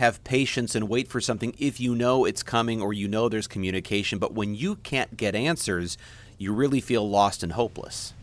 have 0.00 0.24
patience 0.24 0.74
and 0.74 0.88
wait 0.88 1.08
for 1.08 1.20
something 1.20 1.54
if 1.58 1.78
you 1.78 1.94
know 1.94 2.24
it's 2.24 2.42
coming 2.42 2.80
or 2.80 2.94
you 2.94 3.06
know 3.06 3.28
there's 3.28 3.46
communication, 3.46 4.18
but 4.18 4.32
when 4.32 4.54
you 4.54 4.76
can't 4.76 5.14
get 5.14 5.34
answers, 5.34 5.98
you 6.38 6.54
really 6.54 6.80
feel 6.80 7.08
lost 7.08 7.42
and 7.42 7.52
hopeless. 7.52 8.14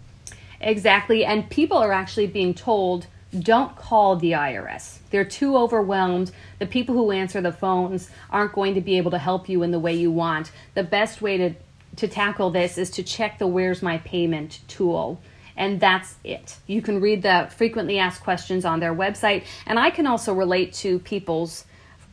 Exactly. 0.60 1.24
And 1.24 1.48
people 1.52 1.78
are 1.78 1.94
actually 1.94 2.26
being 2.26 2.56
told 2.56 3.06
don't 3.40 3.76
call 3.76 4.16
the 4.16 4.32
IRS. 4.32 4.98
They're 5.12 5.24
too 5.24 5.56
overwhelmed. 5.56 6.32
The 6.58 6.66
people 6.66 6.96
who 6.96 7.12
answer 7.12 7.42
the 7.42 7.52
phones 7.52 8.10
aren't 8.32 8.54
going 8.54 8.74
to 8.74 8.82
be 8.82 8.98
able 8.98 9.12
to 9.12 9.20
help 9.20 9.48
you 9.48 9.62
in 9.62 9.70
the 9.70 9.80
way 9.80 9.94
you 9.94 10.10
want. 10.10 10.52
The 10.74 10.84
best 10.84 11.22
way 11.22 11.38
to, 11.38 11.54
to 11.98 12.08
tackle 12.08 12.50
this 12.50 12.80
is 12.80 12.90
to 12.92 13.04
check 13.04 13.38
the 13.38 13.46
Where's 13.46 13.84
My 13.84 14.00
Payment 14.00 14.62
tool. 14.68 15.22
And 15.56 15.80
that's 15.80 16.16
it. 16.24 16.58
You 16.66 16.82
can 16.82 17.02
read 17.02 17.22
the 17.22 17.50
frequently 17.56 18.00
asked 18.00 18.24
questions 18.24 18.64
on 18.64 18.80
their 18.80 18.96
website. 18.96 19.44
And 19.68 19.78
I 19.78 19.90
can 19.90 20.08
also 20.08 20.34
relate 20.34 20.74
to 20.76 20.98
people's 21.00 21.66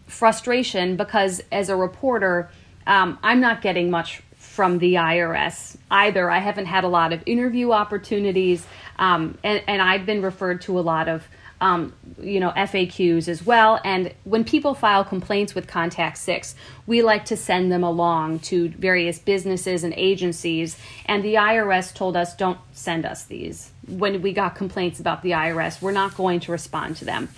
frustration 0.06 0.96
because 0.96 1.42
as 1.50 1.68
a 1.68 1.76
reporter, 1.76 2.50
um, 2.86 3.18
I'm 3.22 3.40
not 3.40 3.62
getting 3.62 3.90
much 3.90 4.22
from 4.36 4.78
the 4.78 4.94
IRS 4.94 5.76
either. 5.90 6.30
I 6.30 6.38
haven't 6.38 6.66
had 6.66 6.84
a 6.84 6.88
lot 6.88 7.12
of 7.12 7.22
interview 7.26 7.72
opportunities, 7.72 8.66
um, 8.98 9.36
and, 9.42 9.62
and 9.66 9.82
I've 9.82 10.06
been 10.06 10.22
referred 10.22 10.60
to 10.62 10.78
a 10.78 10.82
lot 10.82 11.08
of 11.08 11.26
um, 11.60 11.94
you 12.20 12.40
know 12.40 12.50
FAQs 12.50 13.26
as 13.26 13.44
well. 13.44 13.80
And 13.84 14.12
when 14.24 14.44
people 14.44 14.74
file 14.74 15.04
complaints 15.04 15.54
with 15.54 15.66
Contact 15.66 16.18
Six, 16.18 16.54
we 16.86 17.02
like 17.02 17.24
to 17.26 17.36
send 17.36 17.72
them 17.72 17.82
along 17.82 18.40
to 18.40 18.68
various 18.68 19.18
businesses 19.18 19.82
and 19.82 19.94
agencies. 19.96 20.78
And 21.06 21.24
the 21.24 21.34
IRS 21.34 21.94
told 21.94 22.16
us 22.16 22.36
don't 22.36 22.58
send 22.72 23.06
us 23.06 23.24
these. 23.24 23.72
When 23.88 24.22
we 24.22 24.32
got 24.32 24.54
complaints 24.54 25.00
about 25.00 25.22
the 25.22 25.32
IRS, 25.32 25.80
we're 25.80 25.92
not 25.92 26.16
going 26.16 26.40
to 26.40 26.52
respond 26.52 26.96
to 26.96 27.04
them. 27.04 27.28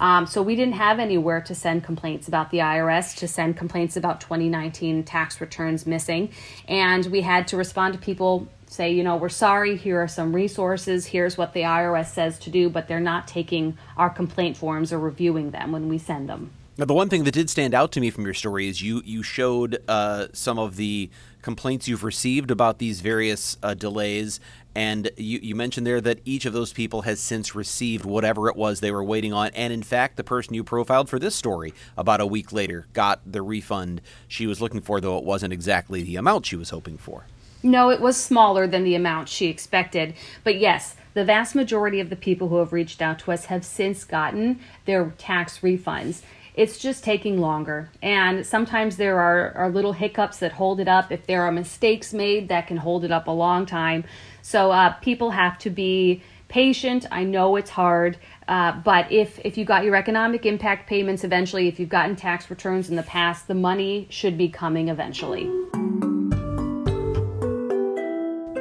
Um, 0.00 0.26
so 0.26 0.42
we 0.42 0.56
didn't 0.56 0.74
have 0.74 0.98
anywhere 0.98 1.40
to 1.42 1.54
send 1.54 1.84
complaints 1.84 2.28
about 2.28 2.50
the 2.50 2.58
IRS, 2.58 3.16
to 3.18 3.28
send 3.28 3.56
complaints 3.56 3.96
about 3.96 4.20
2019 4.20 5.04
tax 5.04 5.40
returns 5.40 5.86
missing. 5.86 6.30
And 6.68 7.06
we 7.06 7.20
had 7.20 7.48
to 7.48 7.56
respond 7.56 7.94
to 7.94 8.00
people 8.00 8.48
say, 8.66 8.92
you 8.92 9.04
know, 9.04 9.16
we're 9.16 9.28
sorry, 9.28 9.76
here 9.76 10.02
are 10.02 10.08
some 10.08 10.34
resources, 10.34 11.06
here's 11.06 11.38
what 11.38 11.52
the 11.52 11.60
IRS 11.60 12.06
says 12.06 12.38
to 12.40 12.50
do, 12.50 12.68
but 12.68 12.88
they're 12.88 12.98
not 13.00 13.28
taking 13.28 13.78
our 13.96 14.10
complaint 14.10 14.56
forms 14.56 14.92
or 14.92 14.98
reviewing 14.98 15.52
them 15.52 15.70
when 15.72 15.88
we 15.88 15.96
send 15.96 16.28
them. 16.28 16.50
Now, 16.76 16.86
the 16.86 16.94
one 16.94 17.08
thing 17.08 17.22
that 17.22 17.30
did 17.30 17.48
stand 17.48 17.72
out 17.72 17.92
to 17.92 18.00
me 18.00 18.10
from 18.10 18.24
your 18.24 18.34
story 18.34 18.68
is 18.68 18.82
you 18.82 19.00
you 19.04 19.22
showed 19.22 19.78
uh, 19.86 20.26
some 20.32 20.58
of 20.58 20.74
the 20.74 21.08
complaints 21.44 21.86
you've 21.86 22.02
received 22.02 22.50
about 22.50 22.78
these 22.78 23.02
various 23.02 23.58
uh, 23.62 23.74
delays, 23.74 24.40
and 24.74 25.10
you, 25.18 25.38
you 25.42 25.54
mentioned 25.54 25.86
there 25.86 26.00
that 26.00 26.18
each 26.24 26.46
of 26.46 26.54
those 26.54 26.72
people 26.72 27.02
has 27.02 27.20
since 27.20 27.54
received 27.54 28.06
whatever 28.06 28.48
it 28.48 28.56
was 28.56 28.80
they 28.80 28.90
were 28.90 29.04
waiting 29.04 29.34
on. 29.34 29.50
And 29.54 29.70
in 29.70 29.82
fact, 29.82 30.16
the 30.16 30.24
person 30.24 30.54
you 30.54 30.64
profiled 30.64 31.10
for 31.10 31.18
this 31.18 31.34
story 31.36 31.74
about 31.98 32.22
a 32.22 32.26
week 32.26 32.50
later 32.50 32.86
got 32.94 33.20
the 33.30 33.42
refund 33.42 34.00
she 34.26 34.46
was 34.46 34.62
looking 34.62 34.80
for, 34.80 35.02
though 35.02 35.18
it 35.18 35.24
wasn't 35.24 35.52
exactly 35.52 36.02
the 36.02 36.16
amount 36.16 36.46
she 36.46 36.56
was 36.56 36.70
hoping 36.70 36.96
for. 36.96 37.26
No, 37.62 37.90
it 37.90 38.00
was 38.00 38.16
smaller 38.16 38.66
than 38.66 38.82
the 38.82 38.94
amount 38.94 39.28
she 39.28 39.46
expected. 39.46 40.14
But 40.44 40.58
yes, 40.58 40.96
the 41.12 41.26
vast 41.26 41.54
majority 41.54 42.00
of 42.00 42.08
the 42.08 42.16
people 42.16 42.48
who 42.48 42.56
have 42.56 42.72
reached 42.72 43.02
out 43.02 43.18
to 43.20 43.32
us 43.32 43.46
have 43.46 43.66
since 43.66 44.02
gotten 44.04 44.60
their 44.86 45.12
tax 45.18 45.58
refunds. 45.58 46.22
It's 46.54 46.78
just 46.78 47.02
taking 47.02 47.40
longer. 47.40 47.90
And 48.00 48.46
sometimes 48.46 48.96
there 48.96 49.18
are, 49.18 49.52
are 49.56 49.70
little 49.70 49.92
hiccups 49.92 50.38
that 50.38 50.52
hold 50.52 50.78
it 50.78 50.86
up. 50.86 51.10
If 51.10 51.26
there 51.26 51.42
are 51.42 51.50
mistakes 51.50 52.12
made, 52.12 52.48
that 52.48 52.68
can 52.68 52.76
hold 52.76 53.04
it 53.04 53.10
up 53.10 53.26
a 53.26 53.32
long 53.32 53.66
time. 53.66 54.04
So 54.40 54.70
uh, 54.70 54.92
people 54.94 55.30
have 55.30 55.58
to 55.58 55.70
be 55.70 56.22
patient. 56.46 57.06
I 57.10 57.24
know 57.24 57.56
it's 57.56 57.70
hard. 57.70 58.18
Uh, 58.46 58.72
but 58.84 59.10
if, 59.10 59.40
if 59.44 59.58
you 59.58 59.64
got 59.64 59.84
your 59.84 59.96
economic 59.96 60.46
impact 60.46 60.88
payments 60.88 61.24
eventually, 61.24 61.66
if 61.66 61.80
you've 61.80 61.88
gotten 61.88 62.14
tax 62.14 62.48
returns 62.48 62.88
in 62.88 62.94
the 62.94 63.02
past, 63.02 63.48
the 63.48 63.54
money 63.54 64.06
should 64.10 64.38
be 64.38 64.48
coming 64.48 64.88
eventually. 64.88 65.50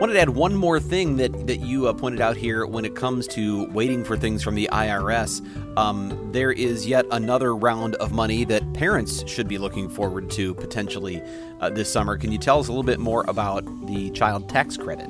Wanted 0.03 0.15
to 0.15 0.19
add 0.19 0.29
one 0.31 0.53
more 0.53 0.81
thing 0.81 1.15
that, 1.15 1.47
that 1.47 1.61
you 1.61 1.87
uh, 1.87 1.93
pointed 1.93 2.19
out 2.19 2.35
here 2.35 2.65
when 2.65 2.83
it 2.83 2.93
comes 2.93 3.25
to 3.27 3.71
waiting 3.71 4.03
for 4.03 4.17
things 4.17 4.43
from 4.43 4.53
the 4.53 4.67
IRS. 4.69 5.41
Um, 5.77 6.29
there 6.33 6.51
is 6.51 6.85
yet 6.85 7.05
another 7.11 7.55
round 7.55 7.95
of 7.95 8.11
money 8.11 8.43
that 8.43 8.73
parents 8.73 9.25
should 9.29 9.47
be 9.47 9.57
looking 9.57 9.87
forward 9.87 10.29
to 10.31 10.55
potentially 10.55 11.21
uh, 11.61 11.69
this 11.69 11.89
summer. 11.89 12.17
Can 12.17 12.33
you 12.33 12.37
tell 12.37 12.59
us 12.59 12.67
a 12.67 12.71
little 12.71 12.83
bit 12.83 12.99
more 12.99 13.23
about 13.29 13.63
the 13.87 14.09
child 14.09 14.49
tax 14.49 14.75
credit? 14.75 15.09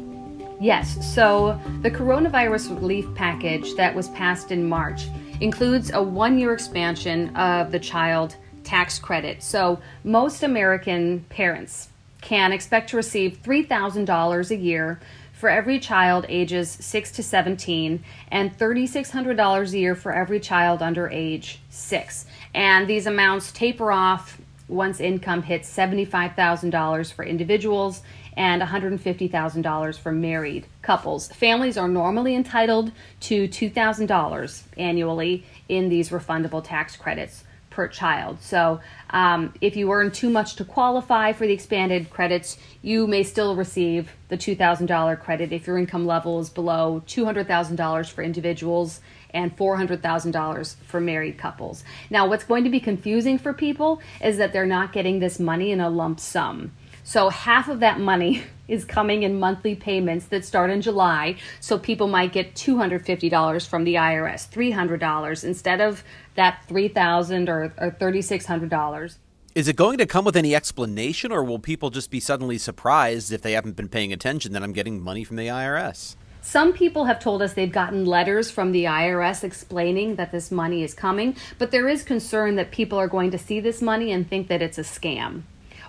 Yes, 0.62 1.12
so 1.12 1.60
the 1.82 1.90
coronavirus 1.90 2.80
relief 2.80 3.08
package 3.16 3.74
that 3.74 3.96
was 3.96 4.10
passed 4.10 4.52
in 4.52 4.70
March 4.70 5.08
includes 5.42 5.90
a 5.92 6.04
one 6.04 6.38
year 6.38 6.54
expansion 6.54 7.36
of 7.36 7.72
the 7.72 7.80
child 7.80 8.36
tax 8.64 9.00
credit. 9.00 9.42
So 9.42 9.80
most 10.04 10.44
American 10.44 11.22
parents 11.30 11.90
can 12.24 12.54
expect 12.54 12.90
to 12.90 12.98
receive 12.98 13.44
$3,000 13.44 14.50
a 14.50 14.56
year 14.56 15.00
for 15.34 15.50
every 15.50 15.78
child 15.78 16.26
ages 16.30 16.78
6 16.80 17.12
to 17.12 17.22
17 17.22 18.02
and 18.32 18.58
$3,600 18.58 19.74
a 19.74 19.78
year 19.78 19.94
for 19.94 20.14
every 20.14 20.40
child 20.40 20.82
under 20.82 21.10
age 21.10 21.60
6. 21.70 22.26
And 22.56 22.88
these 22.88 23.06
amounts 23.06 23.52
taper 23.52 23.92
off 23.92 24.40
once 24.70 25.02
income 25.02 25.44
hits 25.44 25.70
$75,000 25.76 27.12
for 27.12 27.26
individuals 27.26 28.02
and 28.38 28.62
$150,000 28.62 30.00
for 30.00 30.12
married 30.14 30.66
couples. 30.82 31.28
Families 31.28 31.78
are 31.78 31.90
normally 31.90 32.36
entitled 32.36 32.94
to 33.20 33.50
$2,000 33.50 34.64
annually 34.78 35.46
in 35.68 35.90
these 35.90 36.10
refundable 36.10 36.64
tax 36.64 36.96
credits 36.96 37.44
per 37.74 37.88
child. 37.88 38.40
So 38.40 38.80
um, 39.10 39.54
if 39.60 39.76
you 39.76 39.92
earn 39.92 40.12
too 40.12 40.30
much 40.30 40.56
to 40.58 40.64
qualify 40.64 41.34
for 41.34 41.48
the 41.48 41.54
expanded 41.54 42.12
credits, 42.12 42.58
you 42.84 43.08
may 43.08 43.24
still 43.24 43.56
receive 43.56 44.12
the 44.30 44.38
$2,000 44.38 45.20
credit 45.20 45.52
if 45.52 45.66
your 45.66 45.80
income 45.80 46.06
level 46.06 46.40
is 46.40 46.52
below 46.52 47.02
$200,000 47.08 48.12
for 48.12 48.24
individuals 48.24 49.02
and 49.34 49.58
$400,000 49.58 50.76
for 50.86 51.02
married 51.02 51.40
couples. 51.40 51.84
Now, 52.12 52.28
what's 52.28 52.44
going 52.44 52.64
to 52.64 52.70
be 52.70 52.80
confusing 52.80 53.40
for 53.40 53.54
people 53.54 54.00
is 54.22 54.38
that 54.38 54.54
they're 54.54 54.68
not 54.68 54.94
getting 54.94 55.20
this 55.20 55.40
money 55.40 55.72
in 55.72 55.82
a 55.82 55.90
lump 55.90 56.20
sum. 56.20 56.74
So 57.04 57.30
half 57.30 57.68
of 57.68 57.80
that 57.80 58.00
money 58.00 58.44
is 58.68 58.86
coming 58.86 59.24
in 59.24 59.40
monthly 59.40 59.76
payments 59.76 60.28
that 60.28 60.46
start 60.46 60.70
in 60.70 60.82
July. 60.82 61.36
So 61.60 61.78
people 61.78 62.08
might 62.08 62.32
get 62.32 62.56
$250 62.56 63.68
from 63.68 63.84
the 63.84 63.96
IRS, 63.96 64.50
$300 64.50 65.44
instead 65.44 65.82
of 65.82 66.04
that 66.36 66.64
3,000 66.68 67.50
or, 67.50 67.74
or 67.78 67.92
$3,600. 67.92 69.18
Is 69.56 69.68
it 69.68 69.76
going 69.76 70.00
to 70.00 70.08
come 70.08 70.26
with 70.26 70.36
any 70.36 70.56
explanation, 70.56 71.32
or 71.32 71.44
will 71.44 71.60
people 71.60 71.92
just 71.92 72.10
be 72.10 72.20
suddenly 72.20 72.58
surprised 72.58 73.32
if 73.32 73.44
they 73.44 73.52
haven't 73.52 73.76
been 73.76 73.88
paying 73.88 74.12
attention 74.12 74.52
that 74.54 74.64
I'm 74.64 74.74
getting 74.74 75.00
money 75.00 75.24
from 75.24 75.36
the 75.36 75.48
IRS? 75.48 76.16
Some 76.42 76.74
people 76.74 77.06
have 77.06 77.20
told 77.20 77.42
us 77.42 77.54
they've 77.54 77.72
gotten 77.72 78.04
letters 78.04 78.50
from 78.50 78.72
the 78.72 78.86
IRS 78.86 79.44
explaining 79.44 80.16
that 80.16 80.32
this 80.32 80.52
money 80.52 80.84
is 80.84 80.94
coming, 80.94 81.36
but 81.60 81.70
there 81.70 81.88
is 81.88 82.04
concern 82.04 82.56
that 82.56 82.72
people 82.72 82.98
are 83.00 83.08
going 83.08 83.30
to 83.32 83.38
see 83.38 83.60
this 83.60 83.82
money 83.82 84.12
and 84.12 84.28
think 84.28 84.48
that 84.48 84.62
it's 84.62 84.78
a 84.78 84.82
scam. 84.82 85.44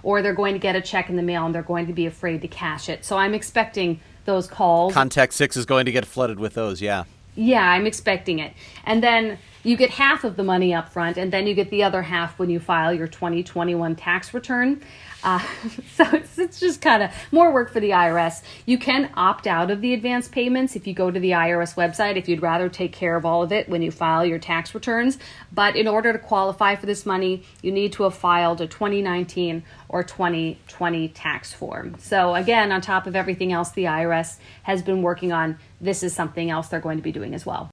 Or 0.05 0.23
they're 0.23 0.35
going 0.35 0.53
to 0.53 0.61
get 0.61 0.77
a 0.77 0.81
check 0.81 1.11
in 1.11 1.17
the 1.17 1.23
mail 1.23 1.45
and 1.47 1.55
they're 1.55 1.63
going 1.63 1.89
to 1.89 1.93
be 1.93 2.07
afraid 2.07 2.43
to 2.43 2.49
cash 2.49 2.89
it. 2.89 3.05
So 3.05 3.17
I'm 3.17 3.35
expecting 3.35 3.99
those 4.27 4.47
calls. 4.47 4.95
Contact 4.95 5.33
Six 5.33 5.57
is 5.57 5.67
going 5.67 5.87
to 5.87 5.93
get 5.93 6.07
flooded 6.07 6.39
with 6.39 6.55
those, 6.55 6.81
yeah. 6.81 7.05
Yeah, 7.37 7.69
I'm 7.69 7.87
expecting 7.87 8.39
it. 8.39 8.53
And 8.85 9.03
then 9.03 9.39
you 9.65 9.77
get 9.77 9.91
half 9.91 10.23
of 10.23 10.37
the 10.37 10.45
money 10.45 10.73
up 10.73 10.91
front, 10.91 11.17
and 11.17 11.33
then 11.33 11.47
you 11.47 11.55
get 11.55 11.71
the 11.71 11.83
other 11.83 12.03
half 12.03 12.39
when 12.39 12.51
you 12.51 12.61
file 12.61 12.95
your 12.95 13.09
2021 13.09 13.97
tax 13.97 14.33
return. 14.33 14.83
Uh, 15.25 15.41
so 15.95 16.05
it's, 16.13 16.39
it's 16.39 16.61
just 16.61 16.81
kind 16.81 17.03
of 17.03 17.11
more 17.33 17.53
work 17.53 17.73
for 17.73 17.81
the 17.81 17.91
IRS. 17.91 18.43
You 18.67 18.79
can 18.79 19.11
opt 19.15 19.47
out 19.47 19.71
of 19.71 19.81
the 19.81 19.95
advance 19.95 20.29
payments 20.29 20.77
if 20.77 20.87
you 20.87 20.95
go 20.95 21.11
to 21.11 21.19
the 21.19 21.31
IRS 21.31 21.75
website 21.75 22.17
if 22.17 22.29
you'd 22.29 22.43
rather 22.43 22.69
take 22.69 22.93
care 22.93 23.17
of 23.17 23.25
all 23.25 23.43
of 23.43 23.51
it 23.51 23.69
when 23.69 23.83
you 23.83 23.91
file 23.91 24.25
your 24.25 24.39
tax 24.39 24.75
returns. 24.75 25.19
But 25.51 25.77
in 25.77 25.89
order 25.89 26.13
to 26.13 26.19
qualify 26.19 26.77
for 26.77 26.87
this 26.87 27.07
money, 27.07 27.43
you 27.63 27.73
need 27.73 27.93
to 27.95 28.05
have 28.05 28.15
filed 28.15 28.61
a 28.61 28.67
2019 28.67 29.65
or 29.89 30.05
2020 30.05 31.09
tax 31.09 31.53
form. 31.53 31.97
So, 31.99 32.35
again, 32.35 32.71
on 32.71 32.81
top 32.81 33.07
of 33.07 33.17
everything 33.17 33.53
else 33.53 33.71
the 33.71 33.85
IRS 33.85 34.37
has 34.65 34.83
been 34.83 35.03
working 35.03 35.33
on, 35.33 35.59
this 35.81 36.03
is 36.03 36.15
something 36.15 36.51
else 36.51 36.69
they're 36.69 36.81
going 36.81 36.99
to 36.99 37.03
be 37.03 37.13
doing 37.13 37.35
as 37.35 37.47
well. 37.47 37.71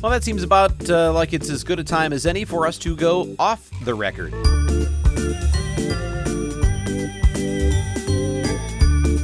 Well, 0.00 0.12
that 0.12 0.22
seems 0.22 0.42
about 0.42 0.88
uh, 0.90 1.12
like 1.12 1.32
it's 1.32 1.50
as 1.50 1.64
good 1.64 1.78
a 1.78 1.84
time 1.84 2.12
as 2.12 2.26
any 2.26 2.44
for 2.44 2.66
us 2.66 2.78
to 2.78 2.94
go 2.94 3.34
off 3.38 3.70
the 3.84 3.94
record. 3.94 4.32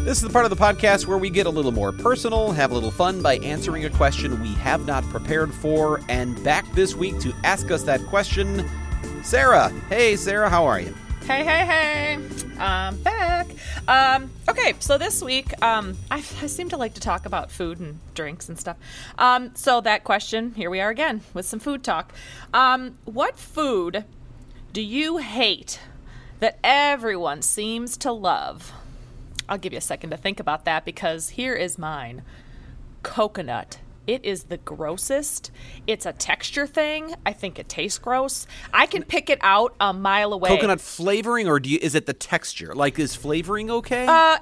This 0.04 0.18
is 0.18 0.28
the 0.28 0.32
part 0.32 0.44
of 0.44 0.50
the 0.50 0.56
podcast 0.56 1.06
where 1.06 1.18
we 1.18 1.30
get 1.30 1.46
a 1.46 1.50
little 1.50 1.72
more 1.72 1.90
personal, 1.90 2.52
have 2.52 2.70
a 2.70 2.74
little 2.74 2.90
fun 2.90 3.20
by 3.22 3.38
answering 3.38 3.84
a 3.84 3.90
question 3.90 4.40
we 4.42 4.52
have 4.54 4.86
not 4.86 5.02
prepared 5.04 5.52
for. 5.52 6.00
And 6.08 6.42
back 6.44 6.70
this 6.72 6.94
week 6.94 7.18
to 7.20 7.32
ask 7.42 7.70
us 7.70 7.82
that 7.84 8.04
question, 8.06 8.68
Sarah. 9.22 9.70
Hey, 9.88 10.16
Sarah, 10.16 10.48
how 10.48 10.66
are 10.66 10.78
you? 10.78 10.94
Hey, 11.26 11.42
hey, 11.42 11.64
hey. 11.64 12.18
I'm 12.58 12.98
back. 12.98 13.46
Um, 13.88 14.30
okay, 14.46 14.74
so 14.78 14.98
this 14.98 15.22
week, 15.22 15.54
um, 15.62 15.96
I, 16.10 16.18
I, 16.18 16.46
seem 16.46 16.68
to 16.68 16.76
like 16.76 16.92
to 16.94 17.00
talk 17.00 17.24
about 17.24 17.50
food 17.50 17.80
and 17.80 17.98
drinks 18.12 18.50
and 18.50 18.60
stuff. 18.60 18.76
Um, 19.16 19.54
so 19.54 19.80
that 19.80 20.04
question, 20.04 20.52
here 20.52 20.68
we 20.68 20.80
are 20.80 20.90
again 20.90 21.22
with 21.32 21.46
some 21.46 21.60
food 21.60 21.82
talk. 21.82 22.12
Um, 22.52 22.98
what 23.06 23.38
food 23.38 24.04
do 24.74 24.82
you 24.82 25.16
hate 25.16 25.80
that 26.40 26.58
everyone 26.62 27.40
seems 27.40 27.96
to 27.96 28.12
love? 28.12 28.74
I'll 29.48 29.56
give 29.56 29.72
you 29.72 29.78
a 29.78 29.80
second 29.80 30.10
to 30.10 30.18
think 30.18 30.38
about 30.38 30.66
that 30.66 30.84
because 30.84 31.30
here 31.30 31.54
is 31.54 31.78
mine 31.78 32.20
coconut. 33.02 33.78
It 34.06 34.24
is 34.24 34.44
the 34.44 34.58
grossest. 34.58 35.50
It's 35.86 36.04
a 36.04 36.12
texture 36.12 36.66
thing. 36.66 37.14
I 37.24 37.32
think 37.32 37.58
it 37.58 37.68
tastes 37.68 37.98
gross. 37.98 38.46
I 38.72 38.86
can 38.86 39.02
pick 39.02 39.30
it 39.30 39.38
out 39.40 39.74
a 39.80 39.92
mile 39.92 40.32
away. 40.32 40.50
Coconut 40.50 40.80
flavoring, 40.80 41.48
or 41.48 41.58
do 41.58 41.70
you, 41.70 41.78
is 41.80 41.94
it 41.94 42.06
the 42.06 42.12
texture? 42.12 42.74
Like, 42.74 42.98
is 42.98 43.14
flavoring 43.14 43.70
okay? 43.70 44.06
Uh, 44.06 44.38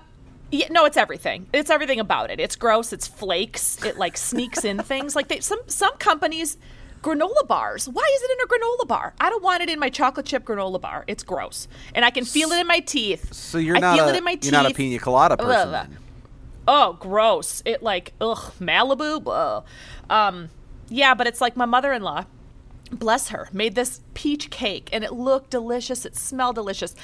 yeah, 0.51 0.67
no, 0.71 0.85
it's 0.85 0.97
everything. 0.97 1.47
It's 1.53 1.71
everything 1.71 2.01
about 2.01 2.31
it. 2.31 2.41
It's 2.41 2.57
gross. 2.57 2.93
It's 2.93 3.07
flakes. 3.07 3.83
It 3.85 3.97
like 3.97 4.17
sneaks 4.17 4.65
in 4.65 4.79
things. 4.83 5.17
Like 5.17 5.29
they, 5.29 5.41
some 5.41 5.61
some 5.67 5.97
companies, 5.97 6.59
granola 7.01 7.47
bars. 7.47 7.89
Why 7.89 8.11
is 8.17 8.23
it 8.23 8.31
in 8.33 8.39
a 8.41 8.47
granola 8.47 8.89
bar? 8.89 9.15
I 9.21 9.31
don't 9.31 9.43
want 9.43 9.63
it 9.63 9.71
in 9.71 9.79
my 9.79 9.89
chocolate 9.89 10.27
chip 10.27 10.45
granola 10.45 10.81
bar. 10.81 11.05
It's 11.07 11.23
gross, 11.23 11.69
and 11.95 12.05
I 12.05 12.11
can 12.11 12.25
feel 12.25 12.51
it 12.53 12.61
in 12.61 12.67
my 12.67 12.81
teeth. 12.81 13.33
So 13.33 13.59
you're 13.59 13.77
I 13.77 13.81
not 13.81 13.97
feel 13.97 14.07
a, 14.07 14.13
it 14.13 14.17
in 14.17 14.25
my 14.25 14.39
you're 14.43 14.53
not 14.53 14.71
a 14.71 14.75
pina 14.75 14.99
colada 14.99 15.37
person. 15.37 15.73
Ugh. 15.73 15.89
then. 15.89 15.99
Oh, 16.67 16.97
gross. 17.01 17.63
It 17.65 17.83
like 17.83 18.15
ugh, 18.21 18.53
Malibu. 18.61 19.23
Ugh. 19.27 19.65
Um, 20.09 20.51
yeah, 20.89 21.15
but 21.15 21.27
it's 21.27 21.41
like 21.41 21.57
my 21.57 21.65
mother-in-law, 21.65 22.25
bless 22.91 23.29
her, 23.29 23.49
made 23.53 23.75
this 23.75 24.01
peach 24.15 24.51
cake 24.51 24.89
and 24.93 25.03
it 25.03 25.13
looked 25.13 25.51
delicious. 25.51 26.05
It 26.05 26.17
smelled 26.17 26.57
delicious. 26.57 26.95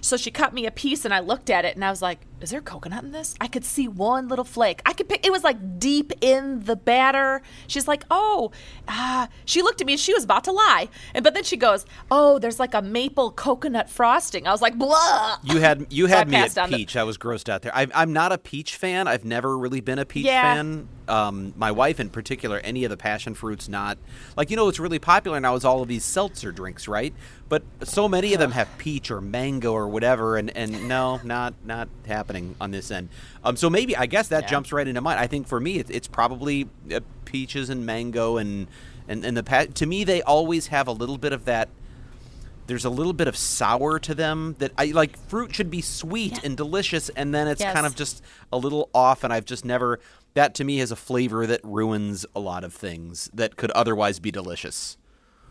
So 0.00 0.16
she 0.16 0.30
cut 0.30 0.52
me 0.52 0.66
a 0.66 0.70
piece 0.70 1.04
and 1.04 1.14
I 1.14 1.20
looked 1.20 1.50
at 1.50 1.64
it 1.64 1.74
and 1.74 1.84
I 1.84 1.90
was 1.90 2.02
like, 2.02 2.20
is 2.40 2.50
there 2.50 2.60
coconut 2.60 3.02
in 3.04 3.10
this? 3.12 3.34
I 3.40 3.48
could 3.48 3.64
see 3.64 3.88
one 3.88 4.28
little 4.28 4.44
flake. 4.44 4.80
I 4.86 4.92
could 4.92 5.08
pick, 5.08 5.26
it 5.26 5.32
was 5.32 5.42
like 5.42 5.78
deep 5.80 6.12
in 6.20 6.64
the 6.64 6.76
batter. 6.76 7.42
She's 7.66 7.88
like, 7.88 8.04
oh, 8.10 8.52
ah. 8.86 9.28
She 9.44 9.60
looked 9.62 9.80
at 9.80 9.86
me 9.86 9.94
and 9.94 10.00
she 10.00 10.14
was 10.14 10.24
about 10.24 10.44
to 10.44 10.52
lie. 10.52 10.88
And, 11.14 11.24
but 11.24 11.34
then 11.34 11.42
she 11.44 11.56
goes, 11.56 11.84
oh, 12.10 12.38
there's 12.38 12.60
like 12.60 12.74
a 12.74 12.82
maple 12.82 13.30
coconut 13.32 13.90
frosting. 13.90 14.46
I 14.46 14.52
was 14.52 14.62
like, 14.62 14.78
blah. 14.78 15.38
You 15.42 15.58
had 15.60 15.86
you 15.90 16.06
So 16.08 16.16
had 16.16 16.28
me 16.28 16.36
at 16.36 16.56
on 16.58 16.70
the- 16.70 16.76
peach. 16.76 16.96
I 16.96 17.02
was 17.04 17.18
grossed 17.18 17.48
out 17.48 17.62
there. 17.62 17.74
I, 17.74 17.86
I'm 17.94 18.12
not 18.12 18.30
a 18.32 18.38
peach 18.38 18.76
fan. 18.76 19.08
I've 19.08 19.24
never 19.24 19.58
really 19.58 19.80
been 19.80 19.98
a 19.98 20.04
peach 20.04 20.26
Yeah. 20.26 20.54
fan. 20.54 20.88
Um, 21.08 21.54
my 21.56 21.72
wife 21.72 22.00
in 22.00 22.10
particular, 22.10 22.58
any 22.58 22.84
of 22.84 22.90
the 22.90 22.96
passion 22.98 23.32
fruits, 23.34 23.66
not 23.66 23.96
like 24.36 24.50
you 24.50 24.56
know 24.58 24.66
what's 24.66 24.78
really 24.78 24.98
popular 24.98 25.40
now 25.40 25.54
is 25.54 25.64
all 25.64 25.80
of 25.80 25.88
these 25.88 26.04
seltzer 26.04 26.52
drinks, 26.52 26.86
right? 26.86 27.14
But 27.48 27.62
so 27.84 28.10
many 28.10 28.34
of 28.34 28.40
them 28.40 28.50
have 28.50 28.68
peach 28.76 29.10
or 29.10 29.22
mango 29.22 29.72
or 29.72 29.88
whatever, 29.88 30.36
and, 30.36 30.54
and 30.54 30.86
no, 30.86 31.18
not 31.24 31.54
not 31.64 31.88
happening 32.06 32.27
on 32.60 32.70
this 32.70 32.90
end. 32.90 33.08
Um, 33.42 33.56
so 33.56 33.70
maybe 33.70 33.96
I 33.96 34.06
guess 34.06 34.28
that 34.28 34.44
Yeah. 34.44 34.48
jumps 34.50 34.72
right 34.72 34.86
into 34.86 35.00
mine. 35.00 35.18
I 35.18 35.26
think 35.26 35.46
for 35.48 35.58
me, 35.60 35.78
it's, 35.78 35.90
it's 35.90 36.08
probably 36.08 36.68
uh, 36.94 37.00
peaches 37.24 37.70
and 37.70 37.84
mango, 37.86 38.36
and 38.36 38.66
and 39.08 39.24
and 39.24 39.36
the 39.36 39.42
pa- 39.42 39.66
to 39.74 39.86
me 39.86 40.04
they 40.04 40.22
always 40.22 40.66
have 40.68 40.86
a 40.88 40.92
little 40.92 41.18
bit 41.18 41.32
of 41.32 41.44
that 41.46 41.68
there's 42.66 42.84
a 42.84 42.90
little 42.90 43.14
bit 43.14 43.26
of 43.26 43.34
sour 43.34 43.98
to 43.98 44.14
them 44.14 44.54
that 44.58 44.72
I 44.76 44.86
like 44.86 45.16
fruit 45.28 45.54
should 45.54 45.70
be 45.70 45.80
sweet 45.80 46.44
and 46.44 46.54
delicious 46.54 47.08
and 47.10 47.34
then 47.34 47.48
it's 47.48 47.62
Yes. 47.62 47.72
kind 47.72 47.86
of 47.86 47.96
just 47.96 48.22
a 48.52 48.58
little 48.58 48.90
off 48.94 49.24
and 49.24 49.32
I've 49.32 49.46
just 49.46 49.64
never 49.64 49.98
that 50.34 50.54
to 50.56 50.64
me 50.64 50.76
has 50.76 50.90
a 50.92 50.96
flavor 50.96 51.46
that 51.46 51.62
ruins 51.64 52.26
a 52.36 52.40
lot 52.40 52.64
of 52.64 52.74
things 52.74 53.30
that 53.32 53.56
could 53.56 53.70
otherwise 53.70 54.20
be 54.20 54.30
delicious. 54.30 54.98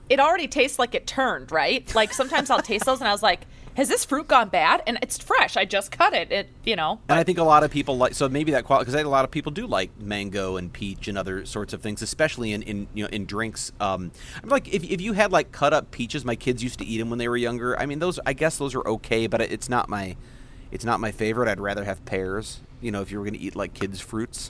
it 0.09 0.19
already 0.19 0.47
tastes 0.47 0.77
like 0.77 0.93
it 0.93 1.07
turned, 1.07 1.51
right? 1.51 1.93
Like 1.95 2.13
sometimes 2.13 2.51
I'll 2.51 2.61
taste 2.61 2.85
those 2.85 2.99
and 2.99 3.07
I 3.07 3.11
was 3.11 3.23
like, 3.23 3.47
has 3.77 3.87
this 3.87 4.03
fruit 4.03 4.27
gone 4.27 4.49
bad? 4.49 4.81
And 4.87 4.97
it's 5.03 5.19
fresh. 5.19 5.55
I 5.55 5.63
just 5.63 5.91
cut 5.91 6.11
it. 6.13 6.31
It, 6.31 6.49
you 6.65 6.75
know. 6.75 6.99
And 7.07 7.19
I 7.19 7.23
think 7.23 7.37
a 7.37 7.43
lot 7.43 7.63
of 7.63 7.69
people 7.69 7.95
like 7.95 8.15
so 8.15 8.27
maybe 8.27 8.51
that 8.53 8.65
quality 8.65 8.89
because 8.89 8.99
a 8.99 9.07
lot 9.07 9.23
of 9.23 9.29
people 9.29 9.51
do 9.51 9.67
like 9.67 9.91
mango 9.99 10.57
and 10.57 10.73
peach 10.73 11.07
and 11.07 11.15
other 11.15 11.45
sorts 11.45 11.73
of 11.73 11.81
things, 11.83 12.01
especially 12.01 12.53
in, 12.53 12.63
in 12.63 12.87
you 12.95 13.03
know 13.03 13.09
in 13.11 13.27
drinks. 13.27 13.71
Um, 13.79 14.11
I'm 14.41 14.49
like 14.49 14.73
if, 14.73 14.83
if 14.83 14.99
you 14.99 15.13
had 15.13 15.31
like 15.31 15.51
cut 15.51 15.73
up 15.73 15.91
peaches, 15.91 16.25
my 16.25 16.35
kids 16.35 16.63
used 16.63 16.79
to 16.79 16.85
eat 16.85 16.97
them 16.97 17.11
when 17.11 17.19
they 17.19 17.29
were 17.29 17.37
younger. 17.37 17.79
I 17.79 17.85
mean 17.85 17.99
those 17.99 18.19
I 18.25 18.33
guess 18.33 18.57
those 18.57 18.73
are 18.73 18.85
okay, 18.87 19.27
but 19.27 19.41
it's 19.41 19.69
not 19.69 19.89
my 19.89 20.17
it's 20.71 20.83
not 20.83 20.99
my 20.99 21.11
favorite. 21.11 21.47
I'd 21.47 21.59
rather 21.59 21.83
have 21.83 22.03
pears. 22.03 22.61
You 22.81 22.91
know 22.91 23.03
if 23.03 23.11
you 23.11 23.19
were 23.19 23.25
going 23.25 23.35
to 23.35 23.39
eat 23.39 23.55
like 23.55 23.75
kids 23.75 24.01
fruits. 24.01 24.49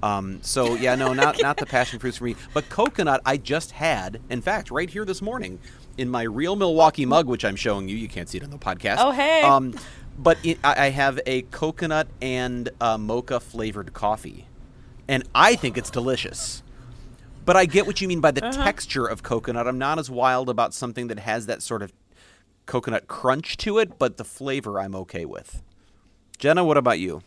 Um, 0.00 0.38
so 0.42 0.74
yeah, 0.74 0.94
no, 0.94 1.12
not 1.14 1.42
not 1.42 1.56
the 1.56 1.66
passion 1.76 1.98
fruits 1.98 2.18
for 2.18 2.24
me, 2.24 2.36
but 2.54 2.68
coconut. 2.68 3.22
I 3.26 3.38
just 3.38 3.72
had, 3.72 4.20
in 4.30 4.40
fact, 4.40 4.70
right 4.70 4.88
here 4.88 5.04
this 5.04 5.20
morning, 5.20 5.58
in 5.98 6.08
my 6.08 6.22
real 6.22 6.56
Milwaukee 6.56 7.04
mug, 7.04 7.26
which 7.26 7.44
I'm 7.44 7.56
showing 7.56 7.88
you. 7.88 7.96
You 7.96 8.08
can't 8.08 8.28
see 8.28 8.38
it 8.38 8.44
on 8.44 8.50
the 8.50 8.58
podcast. 8.58 8.96
Oh, 8.98 9.10
hey. 9.10 9.42
Um, 9.42 9.74
but 10.18 10.38
it, 10.44 10.58
I 10.64 10.86
I 10.86 10.90
have 10.90 11.20
a 11.26 11.42
coconut 11.42 12.08
and 12.22 12.70
uh, 12.80 12.96
mocha 12.96 13.40
flavored 13.40 13.92
coffee, 13.92 14.46
and 15.06 15.24
I 15.34 15.54
think 15.56 15.76
it's 15.76 15.90
delicious. 15.90 16.62
But 17.44 17.56
I 17.56 17.64
get 17.64 17.86
what 17.86 18.00
you 18.00 18.08
mean 18.08 18.20
by 18.20 18.30
the 18.30 18.42
texture 18.42 19.06
of 19.06 19.22
coconut. 19.22 19.66
I'm 19.66 19.78
not 19.78 19.98
as 19.98 20.10
wild 20.10 20.50
about 20.50 20.74
something 20.74 21.06
that 21.08 21.20
has 21.20 21.46
that 21.46 21.62
sort 21.62 21.82
of 21.82 21.94
coconut 22.66 23.08
crunch 23.08 23.56
to 23.58 23.78
it, 23.78 23.98
but 23.98 24.18
the 24.18 24.24
flavor 24.24 24.78
I'm 24.78 24.94
okay 24.94 25.24
with. 25.24 25.62
Jenna, 26.36 26.62
what 26.62 26.76
about 26.76 26.98
you? 26.98 27.22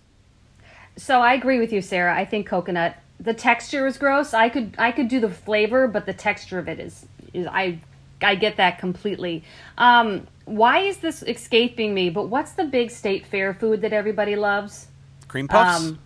So 0.96 1.22
I 1.22 1.34
agree 1.34 1.60
with 1.60 1.74
you, 1.74 1.82
Sarah. 1.82 2.16
I 2.16 2.26
think 2.26 2.48
coconut. 2.48 2.98
The 3.20 3.34
texture 3.34 3.88
is 3.88 3.98
gross. 3.98 4.34
I 4.34 4.50
could 4.50 4.76
I 4.78 4.92
could 4.92 5.08
do 5.08 5.20
the 5.20 5.30
flavor, 5.30 5.88
but 5.88 6.06
the 6.06 6.14
texture 6.14 6.60
of 6.60 6.68
it 6.68 6.80
is 6.80 7.06
is 7.34 7.48
I 7.48 7.80
I 8.24 8.36
get 8.36 8.58
that 8.58 8.80
completely. 8.80 9.44
Um, 9.78 10.28
why 10.46 10.80
is 10.80 10.98
this 10.98 11.24
escaping 11.24 11.94
me? 11.94 12.10
But 12.10 12.28
what's 12.28 12.52
the 12.54 12.66
big 12.66 12.92
state 12.92 13.26
fair 13.26 13.54
food 13.54 13.82
that 13.82 13.94
everybody 13.94 14.36
loves? 14.36 14.88
Cream 15.28 15.48
puffs? 15.48 15.84
Um, 15.86 16.00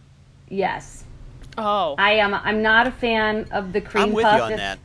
yes. 0.49 1.03
Oh, 1.57 1.95
I 1.97 2.13
am. 2.13 2.33
I'm 2.33 2.61
not 2.61 2.85
a 2.87 2.91
fan 2.91 3.47
of 3.51 3.71
the 3.73 3.81
cream 3.81 4.03
I'm 4.05 4.13
with 4.13 4.23
puff. 4.23 4.37
you 4.37 4.43
on 4.43 4.51
If- 4.53 4.57
that. 4.59 4.79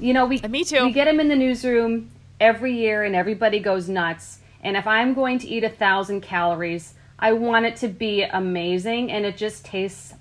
You 0.00 0.12
know, 0.12 0.26
we 0.26 0.40
me 0.40 0.64
too. 0.64 0.84
We 0.84 0.92
get 0.92 1.04
them 1.04 1.20
in 1.20 1.28
the 1.28 1.36
newsroom 1.36 2.10
every 2.40 2.74
year, 2.76 3.04
and 3.04 3.14
everybody 3.14 3.60
goes 3.60 3.88
nuts. 3.88 4.38
And 4.60 4.76
if 4.76 4.86
I'm 4.86 5.14
going 5.14 5.38
to 5.40 5.48
eat 5.48 5.62
a 5.64 5.68
thousand 5.68 6.22
calories, 6.22 6.94
I 7.18 7.32
want 7.32 7.66
it 7.66 7.76
to 7.76 7.88
be 7.88 8.22
amazing, 8.24 9.12
and 9.12 9.24
it 9.24 9.36
just 9.36 9.64
tastes 9.64 10.14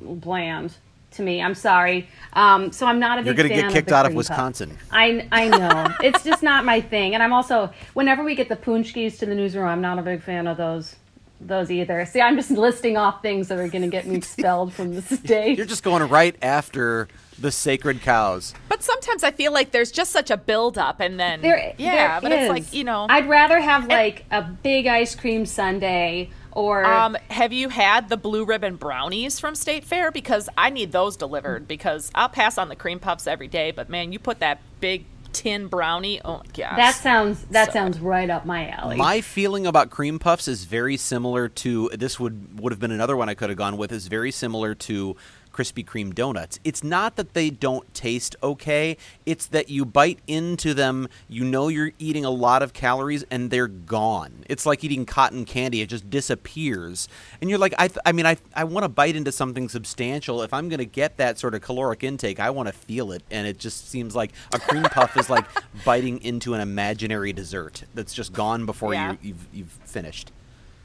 bland 0.00 0.74
to 1.18 1.22
me. 1.22 1.42
I'm 1.42 1.54
sorry. 1.54 2.08
Um, 2.32 2.72
so 2.72 2.86
I'm 2.86 2.98
not 2.98 3.18
a 3.18 3.22
big. 3.22 3.26
You're 3.26 3.34
big 3.34 3.50
gonna 3.50 3.60
fan 3.60 3.70
get 3.70 3.74
kicked 3.76 3.88
the 3.90 3.94
out 3.96 4.06
of 4.06 4.10
cream 4.10 4.16
puff. 4.16 4.30
Wisconsin. 4.30 4.78
I 4.90 5.28
I 5.30 5.48
know 5.48 5.94
it's 6.02 6.24
just 6.24 6.42
not 6.42 6.64
my 6.64 6.80
thing, 6.80 7.14
and 7.14 7.22
I'm 7.22 7.32
also 7.32 7.70
whenever 7.94 8.24
we 8.24 8.34
get 8.34 8.48
the 8.48 8.56
paczkis 8.56 9.18
to 9.18 9.26
the 9.26 9.34
newsroom, 9.34 9.66
I'm 9.68 9.82
not 9.82 9.98
a 9.98 10.02
big 10.02 10.22
fan 10.22 10.46
of 10.46 10.56
those 10.56 10.96
those 11.40 11.70
either. 11.70 12.04
See, 12.04 12.20
I'm 12.20 12.36
just 12.36 12.50
listing 12.50 12.96
off 12.96 13.22
things 13.22 13.48
that 13.48 13.58
are 13.58 13.68
going 13.68 13.82
to 13.82 13.88
get 13.88 14.06
me 14.06 14.16
expelled 14.22 14.72
from 14.72 14.94
the 14.94 15.02
state. 15.02 15.56
You're 15.56 15.66
just 15.66 15.84
going 15.84 16.02
right 16.08 16.34
after 16.42 17.06
the 17.38 17.52
sacred 17.52 18.00
cows. 18.02 18.54
but 18.68 18.82
sometimes 18.82 19.22
I 19.22 19.30
feel 19.30 19.52
like 19.52 19.70
there's 19.70 19.92
just 19.92 20.10
such 20.10 20.30
a 20.32 20.36
buildup, 20.36 20.98
and 20.98 21.20
then 21.20 21.40
There, 21.40 21.74
yeah, 21.78 22.18
there 22.18 22.20
but 22.20 22.32
it's 22.32 22.48
like 22.48 22.74
you 22.74 22.82
know. 22.84 23.06
I'd 23.08 23.28
rather 23.28 23.60
have 23.60 23.86
like 23.88 24.24
a 24.30 24.42
big 24.42 24.86
ice 24.86 25.14
cream 25.14 25.46
sundae 25.46 26.30
or 26.58 26.84
Um, 26.84 27.16
have 27.30 27.52
you 27.52 27.68
had 27.68 28.08
the 28.08 28.16
blue 28.16 28.44
ribbon 28.44 28.74
brownies 28.74 29.38
from 29.38 29.54
State 29.54 29.84
Fair? 29.84 30.10
Because 30.10 30.48
I 30.58 30.70
need 30.70 30.90
those 30.90 31.16
delivered. 31.16 31.68
Because 31.68 32.10
I'll 32.16 32.28
pass 32.28 32.58
on 32.58 32.68
the 32.68 32.76
cream 32.76 32.98
puffs 32.98 33.26
every 33.28 33.46
day, 33.46 33.70
but 33.70 33.88
man, 33.88 34.12
you 34.12 34.18
put 34.18 34.40
that 34.40 34.60
big 34.80 35.04
tin 35.32 35.68
brownie. 35.68 36.20
Oh 36.24 36.38
my 36.38 36.42
gosh, 36.56 36.76
that 36.76 36.94
sounds 36.96 37.44
that 37.50 37.66
So 37.66 37.72
sounds 37.74 38.00
right 38.00 38.28
up 38.28 38.44
my 38.44 38.70
alley. 38.70 38.96
My 38.96 39.20
feeling 39.20 39.66
about 39.66 39.90
cream 39.90 40.18
puffs 40.18 40.48
is 40.48 40.64
very 40.64 40.96
similar 40.96 41.48
to 41.48 41.90
this 41.96 42.18
would 42.18 42.58
would 42.60 42.72
have 42.72 42.80
been 42.80 42.90
another 42.90 43.16
one 43.16 43.28
I 43.28 43.34
could 43.34 43.50
have 43.50 43.58
gone 43.58 43.76
with 43.76 43.92
is 43.92 44.08
very 44.08 44.32
similar 44.32 44.74
to 44.74 45.16
Krispy 45.58 45.84
Kreme 45.84 46.14
donuts. 46.14 46.60
It's 46.62 46.84
not 46.84 47.16
that 47.16 47.34
they 47.34 47.50
don't 47.50 47.92
taste 47.92 48.36
okay, 48.44 48.96
it's 49.26 49.46
that 49.46 49.68
you 49.68 49.84
bite 49.84 50.20
into 50.28 50.72
them, 50.72 51.08
you 51.28 51.42
know 51.42 51.66
you're 51.66 51.90
eating 51.98 52.24
a 52.24 52.30
lot 52.30 52.62
of 52.62 52.72
calories 52.72 53.24
and 53.28 53.50
they're 53.50 53.66
gone. 53.66 54.44
It's 54.48 54.64
like 54.64 54.84
eating 54.84 55.04
cotton 55.04 55.44
candy, 55.44 55.80
it 55.80 55.88
just 55.88 56.08
disappears. 56.08 57.08
And 57.40 57.50
you're 57.50 57.58
like 57.58 57.74
I 57.76 57.88
th- 57.88 57.98
I 58.06 58.12
mean 58.12 58.24
I 58.24 58.36
I 58.54 58.62
want 58.62 58.84
to 58.84 58.88
bite 58.88 59.16
into 59.16 59.32
something 59.32 59.68
substantial. 59.68 60.42
If 60.42 60.54
I'm 60.54 60.68
going 60.68 60.78
to 60.78 60.84
get 60.84 61.16
that 61.16 61.40
sort 61.40 61.56
of 61.56 61.60
caloric 61.60 62.04
intake, 62.04 62.38
I 62.38 62.50
want 62.50 62.68
to 62.68 62.72
feel 62.72 63.10
it 63.10 63.24
and 63.28 63.48
it 63.48 63.58
just 63.58 63.88
seems 63.90 64.14
like 64.14 64.30
a 64.54 64.60
cream 64.60 64.84
puff 64.84 65.16
is 65.16 65.28
like 65.28 65.44
biting 65.84 66.22
into 66.22 66.54
an 66.54 66.60
imaginary 66.60 67.32
dessert 67.32 67.82
that's 67.94 68.14
just 68.14 68.32
gone 68.32 68.64
before 68.64 68.94
Yeah. 68.94 69.12
you 69.12 69.18
you've 69.22 69.46
you've 69.52 69.78
finished. 69.84 70.30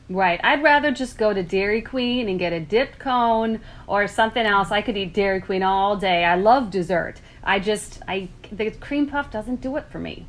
Right. 0.09 0.39
I'd 0.43 0.61
rather 0.63 0.91
just 0.91 1.17
go 1.17 1.33
to 1.33 1.43
Dairy 1.43 1.81
Queen 1.81 2.29
and 2.29 2.37
get 2.39 2.53
a 2.53 2.59
dipped 2.59 2.99
cone 2.99 3.59
or 3.87 4.07
something 4.07 4.45
else. 4.45 4.71
I 4.71 4.81
could 4.81 4.97
eat 4.97 5.13
Dairy 5.13 5.41
Queen 5.41 5.63
all 5.63 5.95
day. 5.95 6.23
I 6.25 6.35
love 6.35 6.69
dessert. 6.71 7.21
I 7.43 7.59
just 7.59 8.01
I 8.07 8.29
the 8.51 8.71
cream 8.71 9.07
puff 9.09 9.31
doesn't 9.31 9.61
do 9.61 9.75
it 9.77 9.85
for 9.89 9.99
me. 9.99 10.25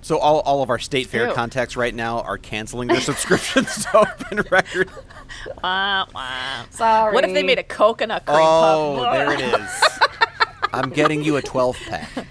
So 0.00 0.18
all, 0.18 0.40
all 0.40 0.62
of 0.62 0.70
our 0.70 0.78
state 0.78 1.08
fair 1.08 1.26
Ew. 1.28 1.34
contacts 1.34 1.76
right 1.76 1.94
now 1.94 2.20
are 2.20 2.38
canceling 2.38 2.86
their 2.88 3.00
subscriptions 3.00 3.84
to 3.84 3.98
Open 3.98 4.42
Record. 4.50 4.88
Wah, 5.62 6.06
wah. 6.14 6.64
Sorry. 6.70 7.12
What 7.12 7.24
if 7.24 7.34
they 7.34 7.42
made 7.42 7.58
a 7.58 7.64
coconut 7.64 8.24
cream 8.24 8.38
Oh, 8.40 9.00
puff? 9.02 9.12
there 9.12 9.32
it 9.32 9.60
is. 9.60 9.82
I'm 10.72 10.90
getting 10.90 11.24
you 11.24 11.36
a 11.36 11.42
12 11.42 11.76
pack. 11.88 12.26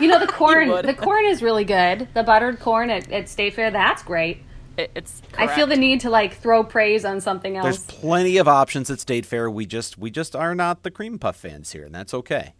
You 0.00 0.08
know 0.08 0.20
the 0.20 0.26
corn. 0.28 0.68
the 0.86 0.94
corn 0.94 1.24
is 1.26 1.42
really 1.42 1.64
good. 1.64 2.06
The 2.14 2.22
buttered 2.22 2.60
corn 2.60 2.88
at, 2.90 3.10
at 3.10 3.28
State 3.28 3.54
Fair, 3.54 3.70
that's 3.70 4.02
great. 4.02 4.42
It- 4.76 4.90
it's. 4.94 5.22
I 5.38 5.46
feel 5.48 5.66
the 5.66 5.76
need 5.76 6.00
to 6.00 6.10
like 6.10 6.36
throw 6.36 6.62
praise 6.64 7.04
on 7.04 7.20
something 7.20 7.56
else. 7.56 7.64
There's 7.64 8.00
plenty 8.00 8.36
of 8.36 8.48
options 8.48 8.90
at 8.90 9.00
State 9.00 9.26
Fair. 9.26 9.50
We 9.50 9.66
just 9.66 9.98
we 9.98 10.10
just 10.10 10.36
are 10.36 10.54
not 10.54 10.82
the 10.82 10.90
cream 10.90 11.18
puff 11.18 11.36
fans 11.36 11.72
here, 11.72 11.84
and 11.84 11.94
that's 11.94 12.12
okay. 12.14 12.52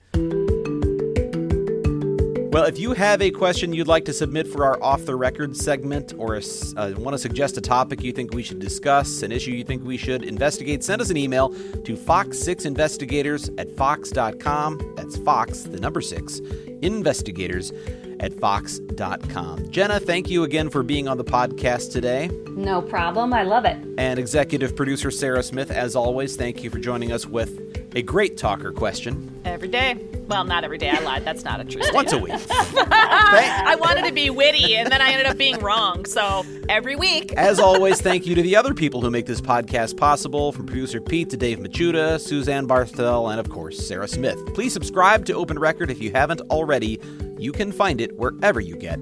Well, 2.57 2.65
if 2.65 2.79
you 2.79 2.95
have 2.95 3.21
a 3.21 3.31
question 3.31 3.75
you'd 3.75 3.87
like 3.87 4.07
to 4.07 4.15
submit 4.15 4.49
for 4.49 4.65
our 4.65 4.83
off 4.83 5.05
the 5.05 5.15
record 5.15 5.55
segment, 5.55 6.15
or 6.17 6.37
uh, 6.37 6.95
want 6.97 7.13
to 7.13 7.19
suggest 7.19 7.59
a 7.59 7.61
topic 7.61 8.03
you 8.03 8.13
think 8.13 8.33
we 8.33 8.43
should 8.43 8.61
discuss, 8.61 9.21
an 9.23 9.31
issue 9.31 9.51
you 9.51 9.63
think 9.63 9.85
we 9.85 9.99
should 9.99 10.25
investigate, 10.25 10.83
send 10.83 11.03
us 11.03 11.11
an 11.11 11.19
email 11.19 11.51
to 11.51 11.97
fox6investigators 11.99 13.51
at 13.59 13.71
fox.com. 13.77 14.95
That's 14.97 15.19
Fox, 15.19 15.65
the 15.65 15.79
number 15.79 16.01
six, 16.01 16.39
investigators 16.81 17.73
at 18.21 18.33
fox.com. 18.39 19.71
Jenna, 19.71 20.01
thank 20.01 20.31
you 20.31 20.45
again 20.45 20.71
for 20.71 20.83
being 20.83 21.09
on 21.09 21.17
the 21.17 21.25
podcast 21.25 21.93
today. 21.93 22.29
no 22.49 22.81
problem. 22.83 23.33
I 23.33 23.43
love 23.43 23.65
it. 23.65 23.77
And 23.99 24.19
executive 24.19 24.75
producer 24.77 25.11
Sarah 25.11 25.43
Smith, 25.43 25.71
as 25.71 25.95
always, 25.97 26.37
thank 26.37 26.63
you 26.63 26.71
for 26.71 26.79
joining 26.79 27.13
us 27.13 27.27
with 27.27 27.61
a 27.95 28.03
great 28.03 28.37
talker 28.37 28.73
question 28.73 29.41
every 29.45 29.69
day. 29.69 29.95
Well, 30.27 30.45
not 30.45 30.65
every 30.65 30.77
day. 30.77 30.91
I 30.91 31.01
lied. 31.01 31.25
That's 31.25 31.45
not 31.45 31.61
a 31.61 31.65
true 31.65 31.81
statement. 31.83 31.95
once 31.95 32.13
a 32.13 32.19
week. 32.19 32.33
I 32.91 33.77
wanted 33.79 34.05
to 34.07 34.13
be 34.13 34.29
witty, 34.29 34.77
and 34.77 34.91
then 34.91 35.01
I 35.01 35.13
ended 35.13 35.27
up 35.27 35.39
being 35.39 35.59
wrong. 35.61 36.05
So 36.05 36.45
every 36.69 36.97
week. 36.97 37.33
As 37.35 37.61
always, 37.61 38.01
thank 38.01 38.27
you 38.27 38.35
to 38.35 38.43
the 38.43 38.57
other 38.57 38.75
people 38.75 39.01
who 39.01 39.11
make 39.11 39.27
this 39.27 39.41
podcast 39.41 39.97
possible, 39.97 40.51
from 40.53 40.67
producer 40.67 41.01
Pete 41.01 41.31
to 41.31 41.37
Dave 41.37 41.59
Machuda, 41.59 42.21
Suzanne 42.21 42.67
Barthel, 42.67 43.31
and 43.31 43.39
of 43.39 43.49
course, 43.51 43.87
Sarah 43.87 44.09
Smith. 44.09 44.39
Please 44.55 44.73
subscribe 44.73 45.25
to 45.27 45.33
Open 45.35 45.59
Record 45.59 45.91
if 45.91 46.01
you 46.03 46.11
haven't 46.11 46.41
already. 46.51 47.01
You 47.39 47.53
can 47.53 47.73
find 47.73 48.01
it 48.01 48.17
wherever 48.17 48.61
you 48.61 48.77
get 48.77 48.99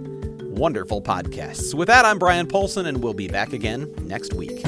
wonderful 0.55 1.03
podcasts. 1.03 1.75
With 1.75 1.89
that, 1.89 2.05
I'm 2.05 2.19
Bryan 2.19 2.47
Polcyn, 2.47 2.87
and 2.87 3.03
we'll 3.03 3.15
be 3.15 3.29
back 3.29 3.53
again 3.53 3.93
next 4.03 4.35
week. 4.35 4.63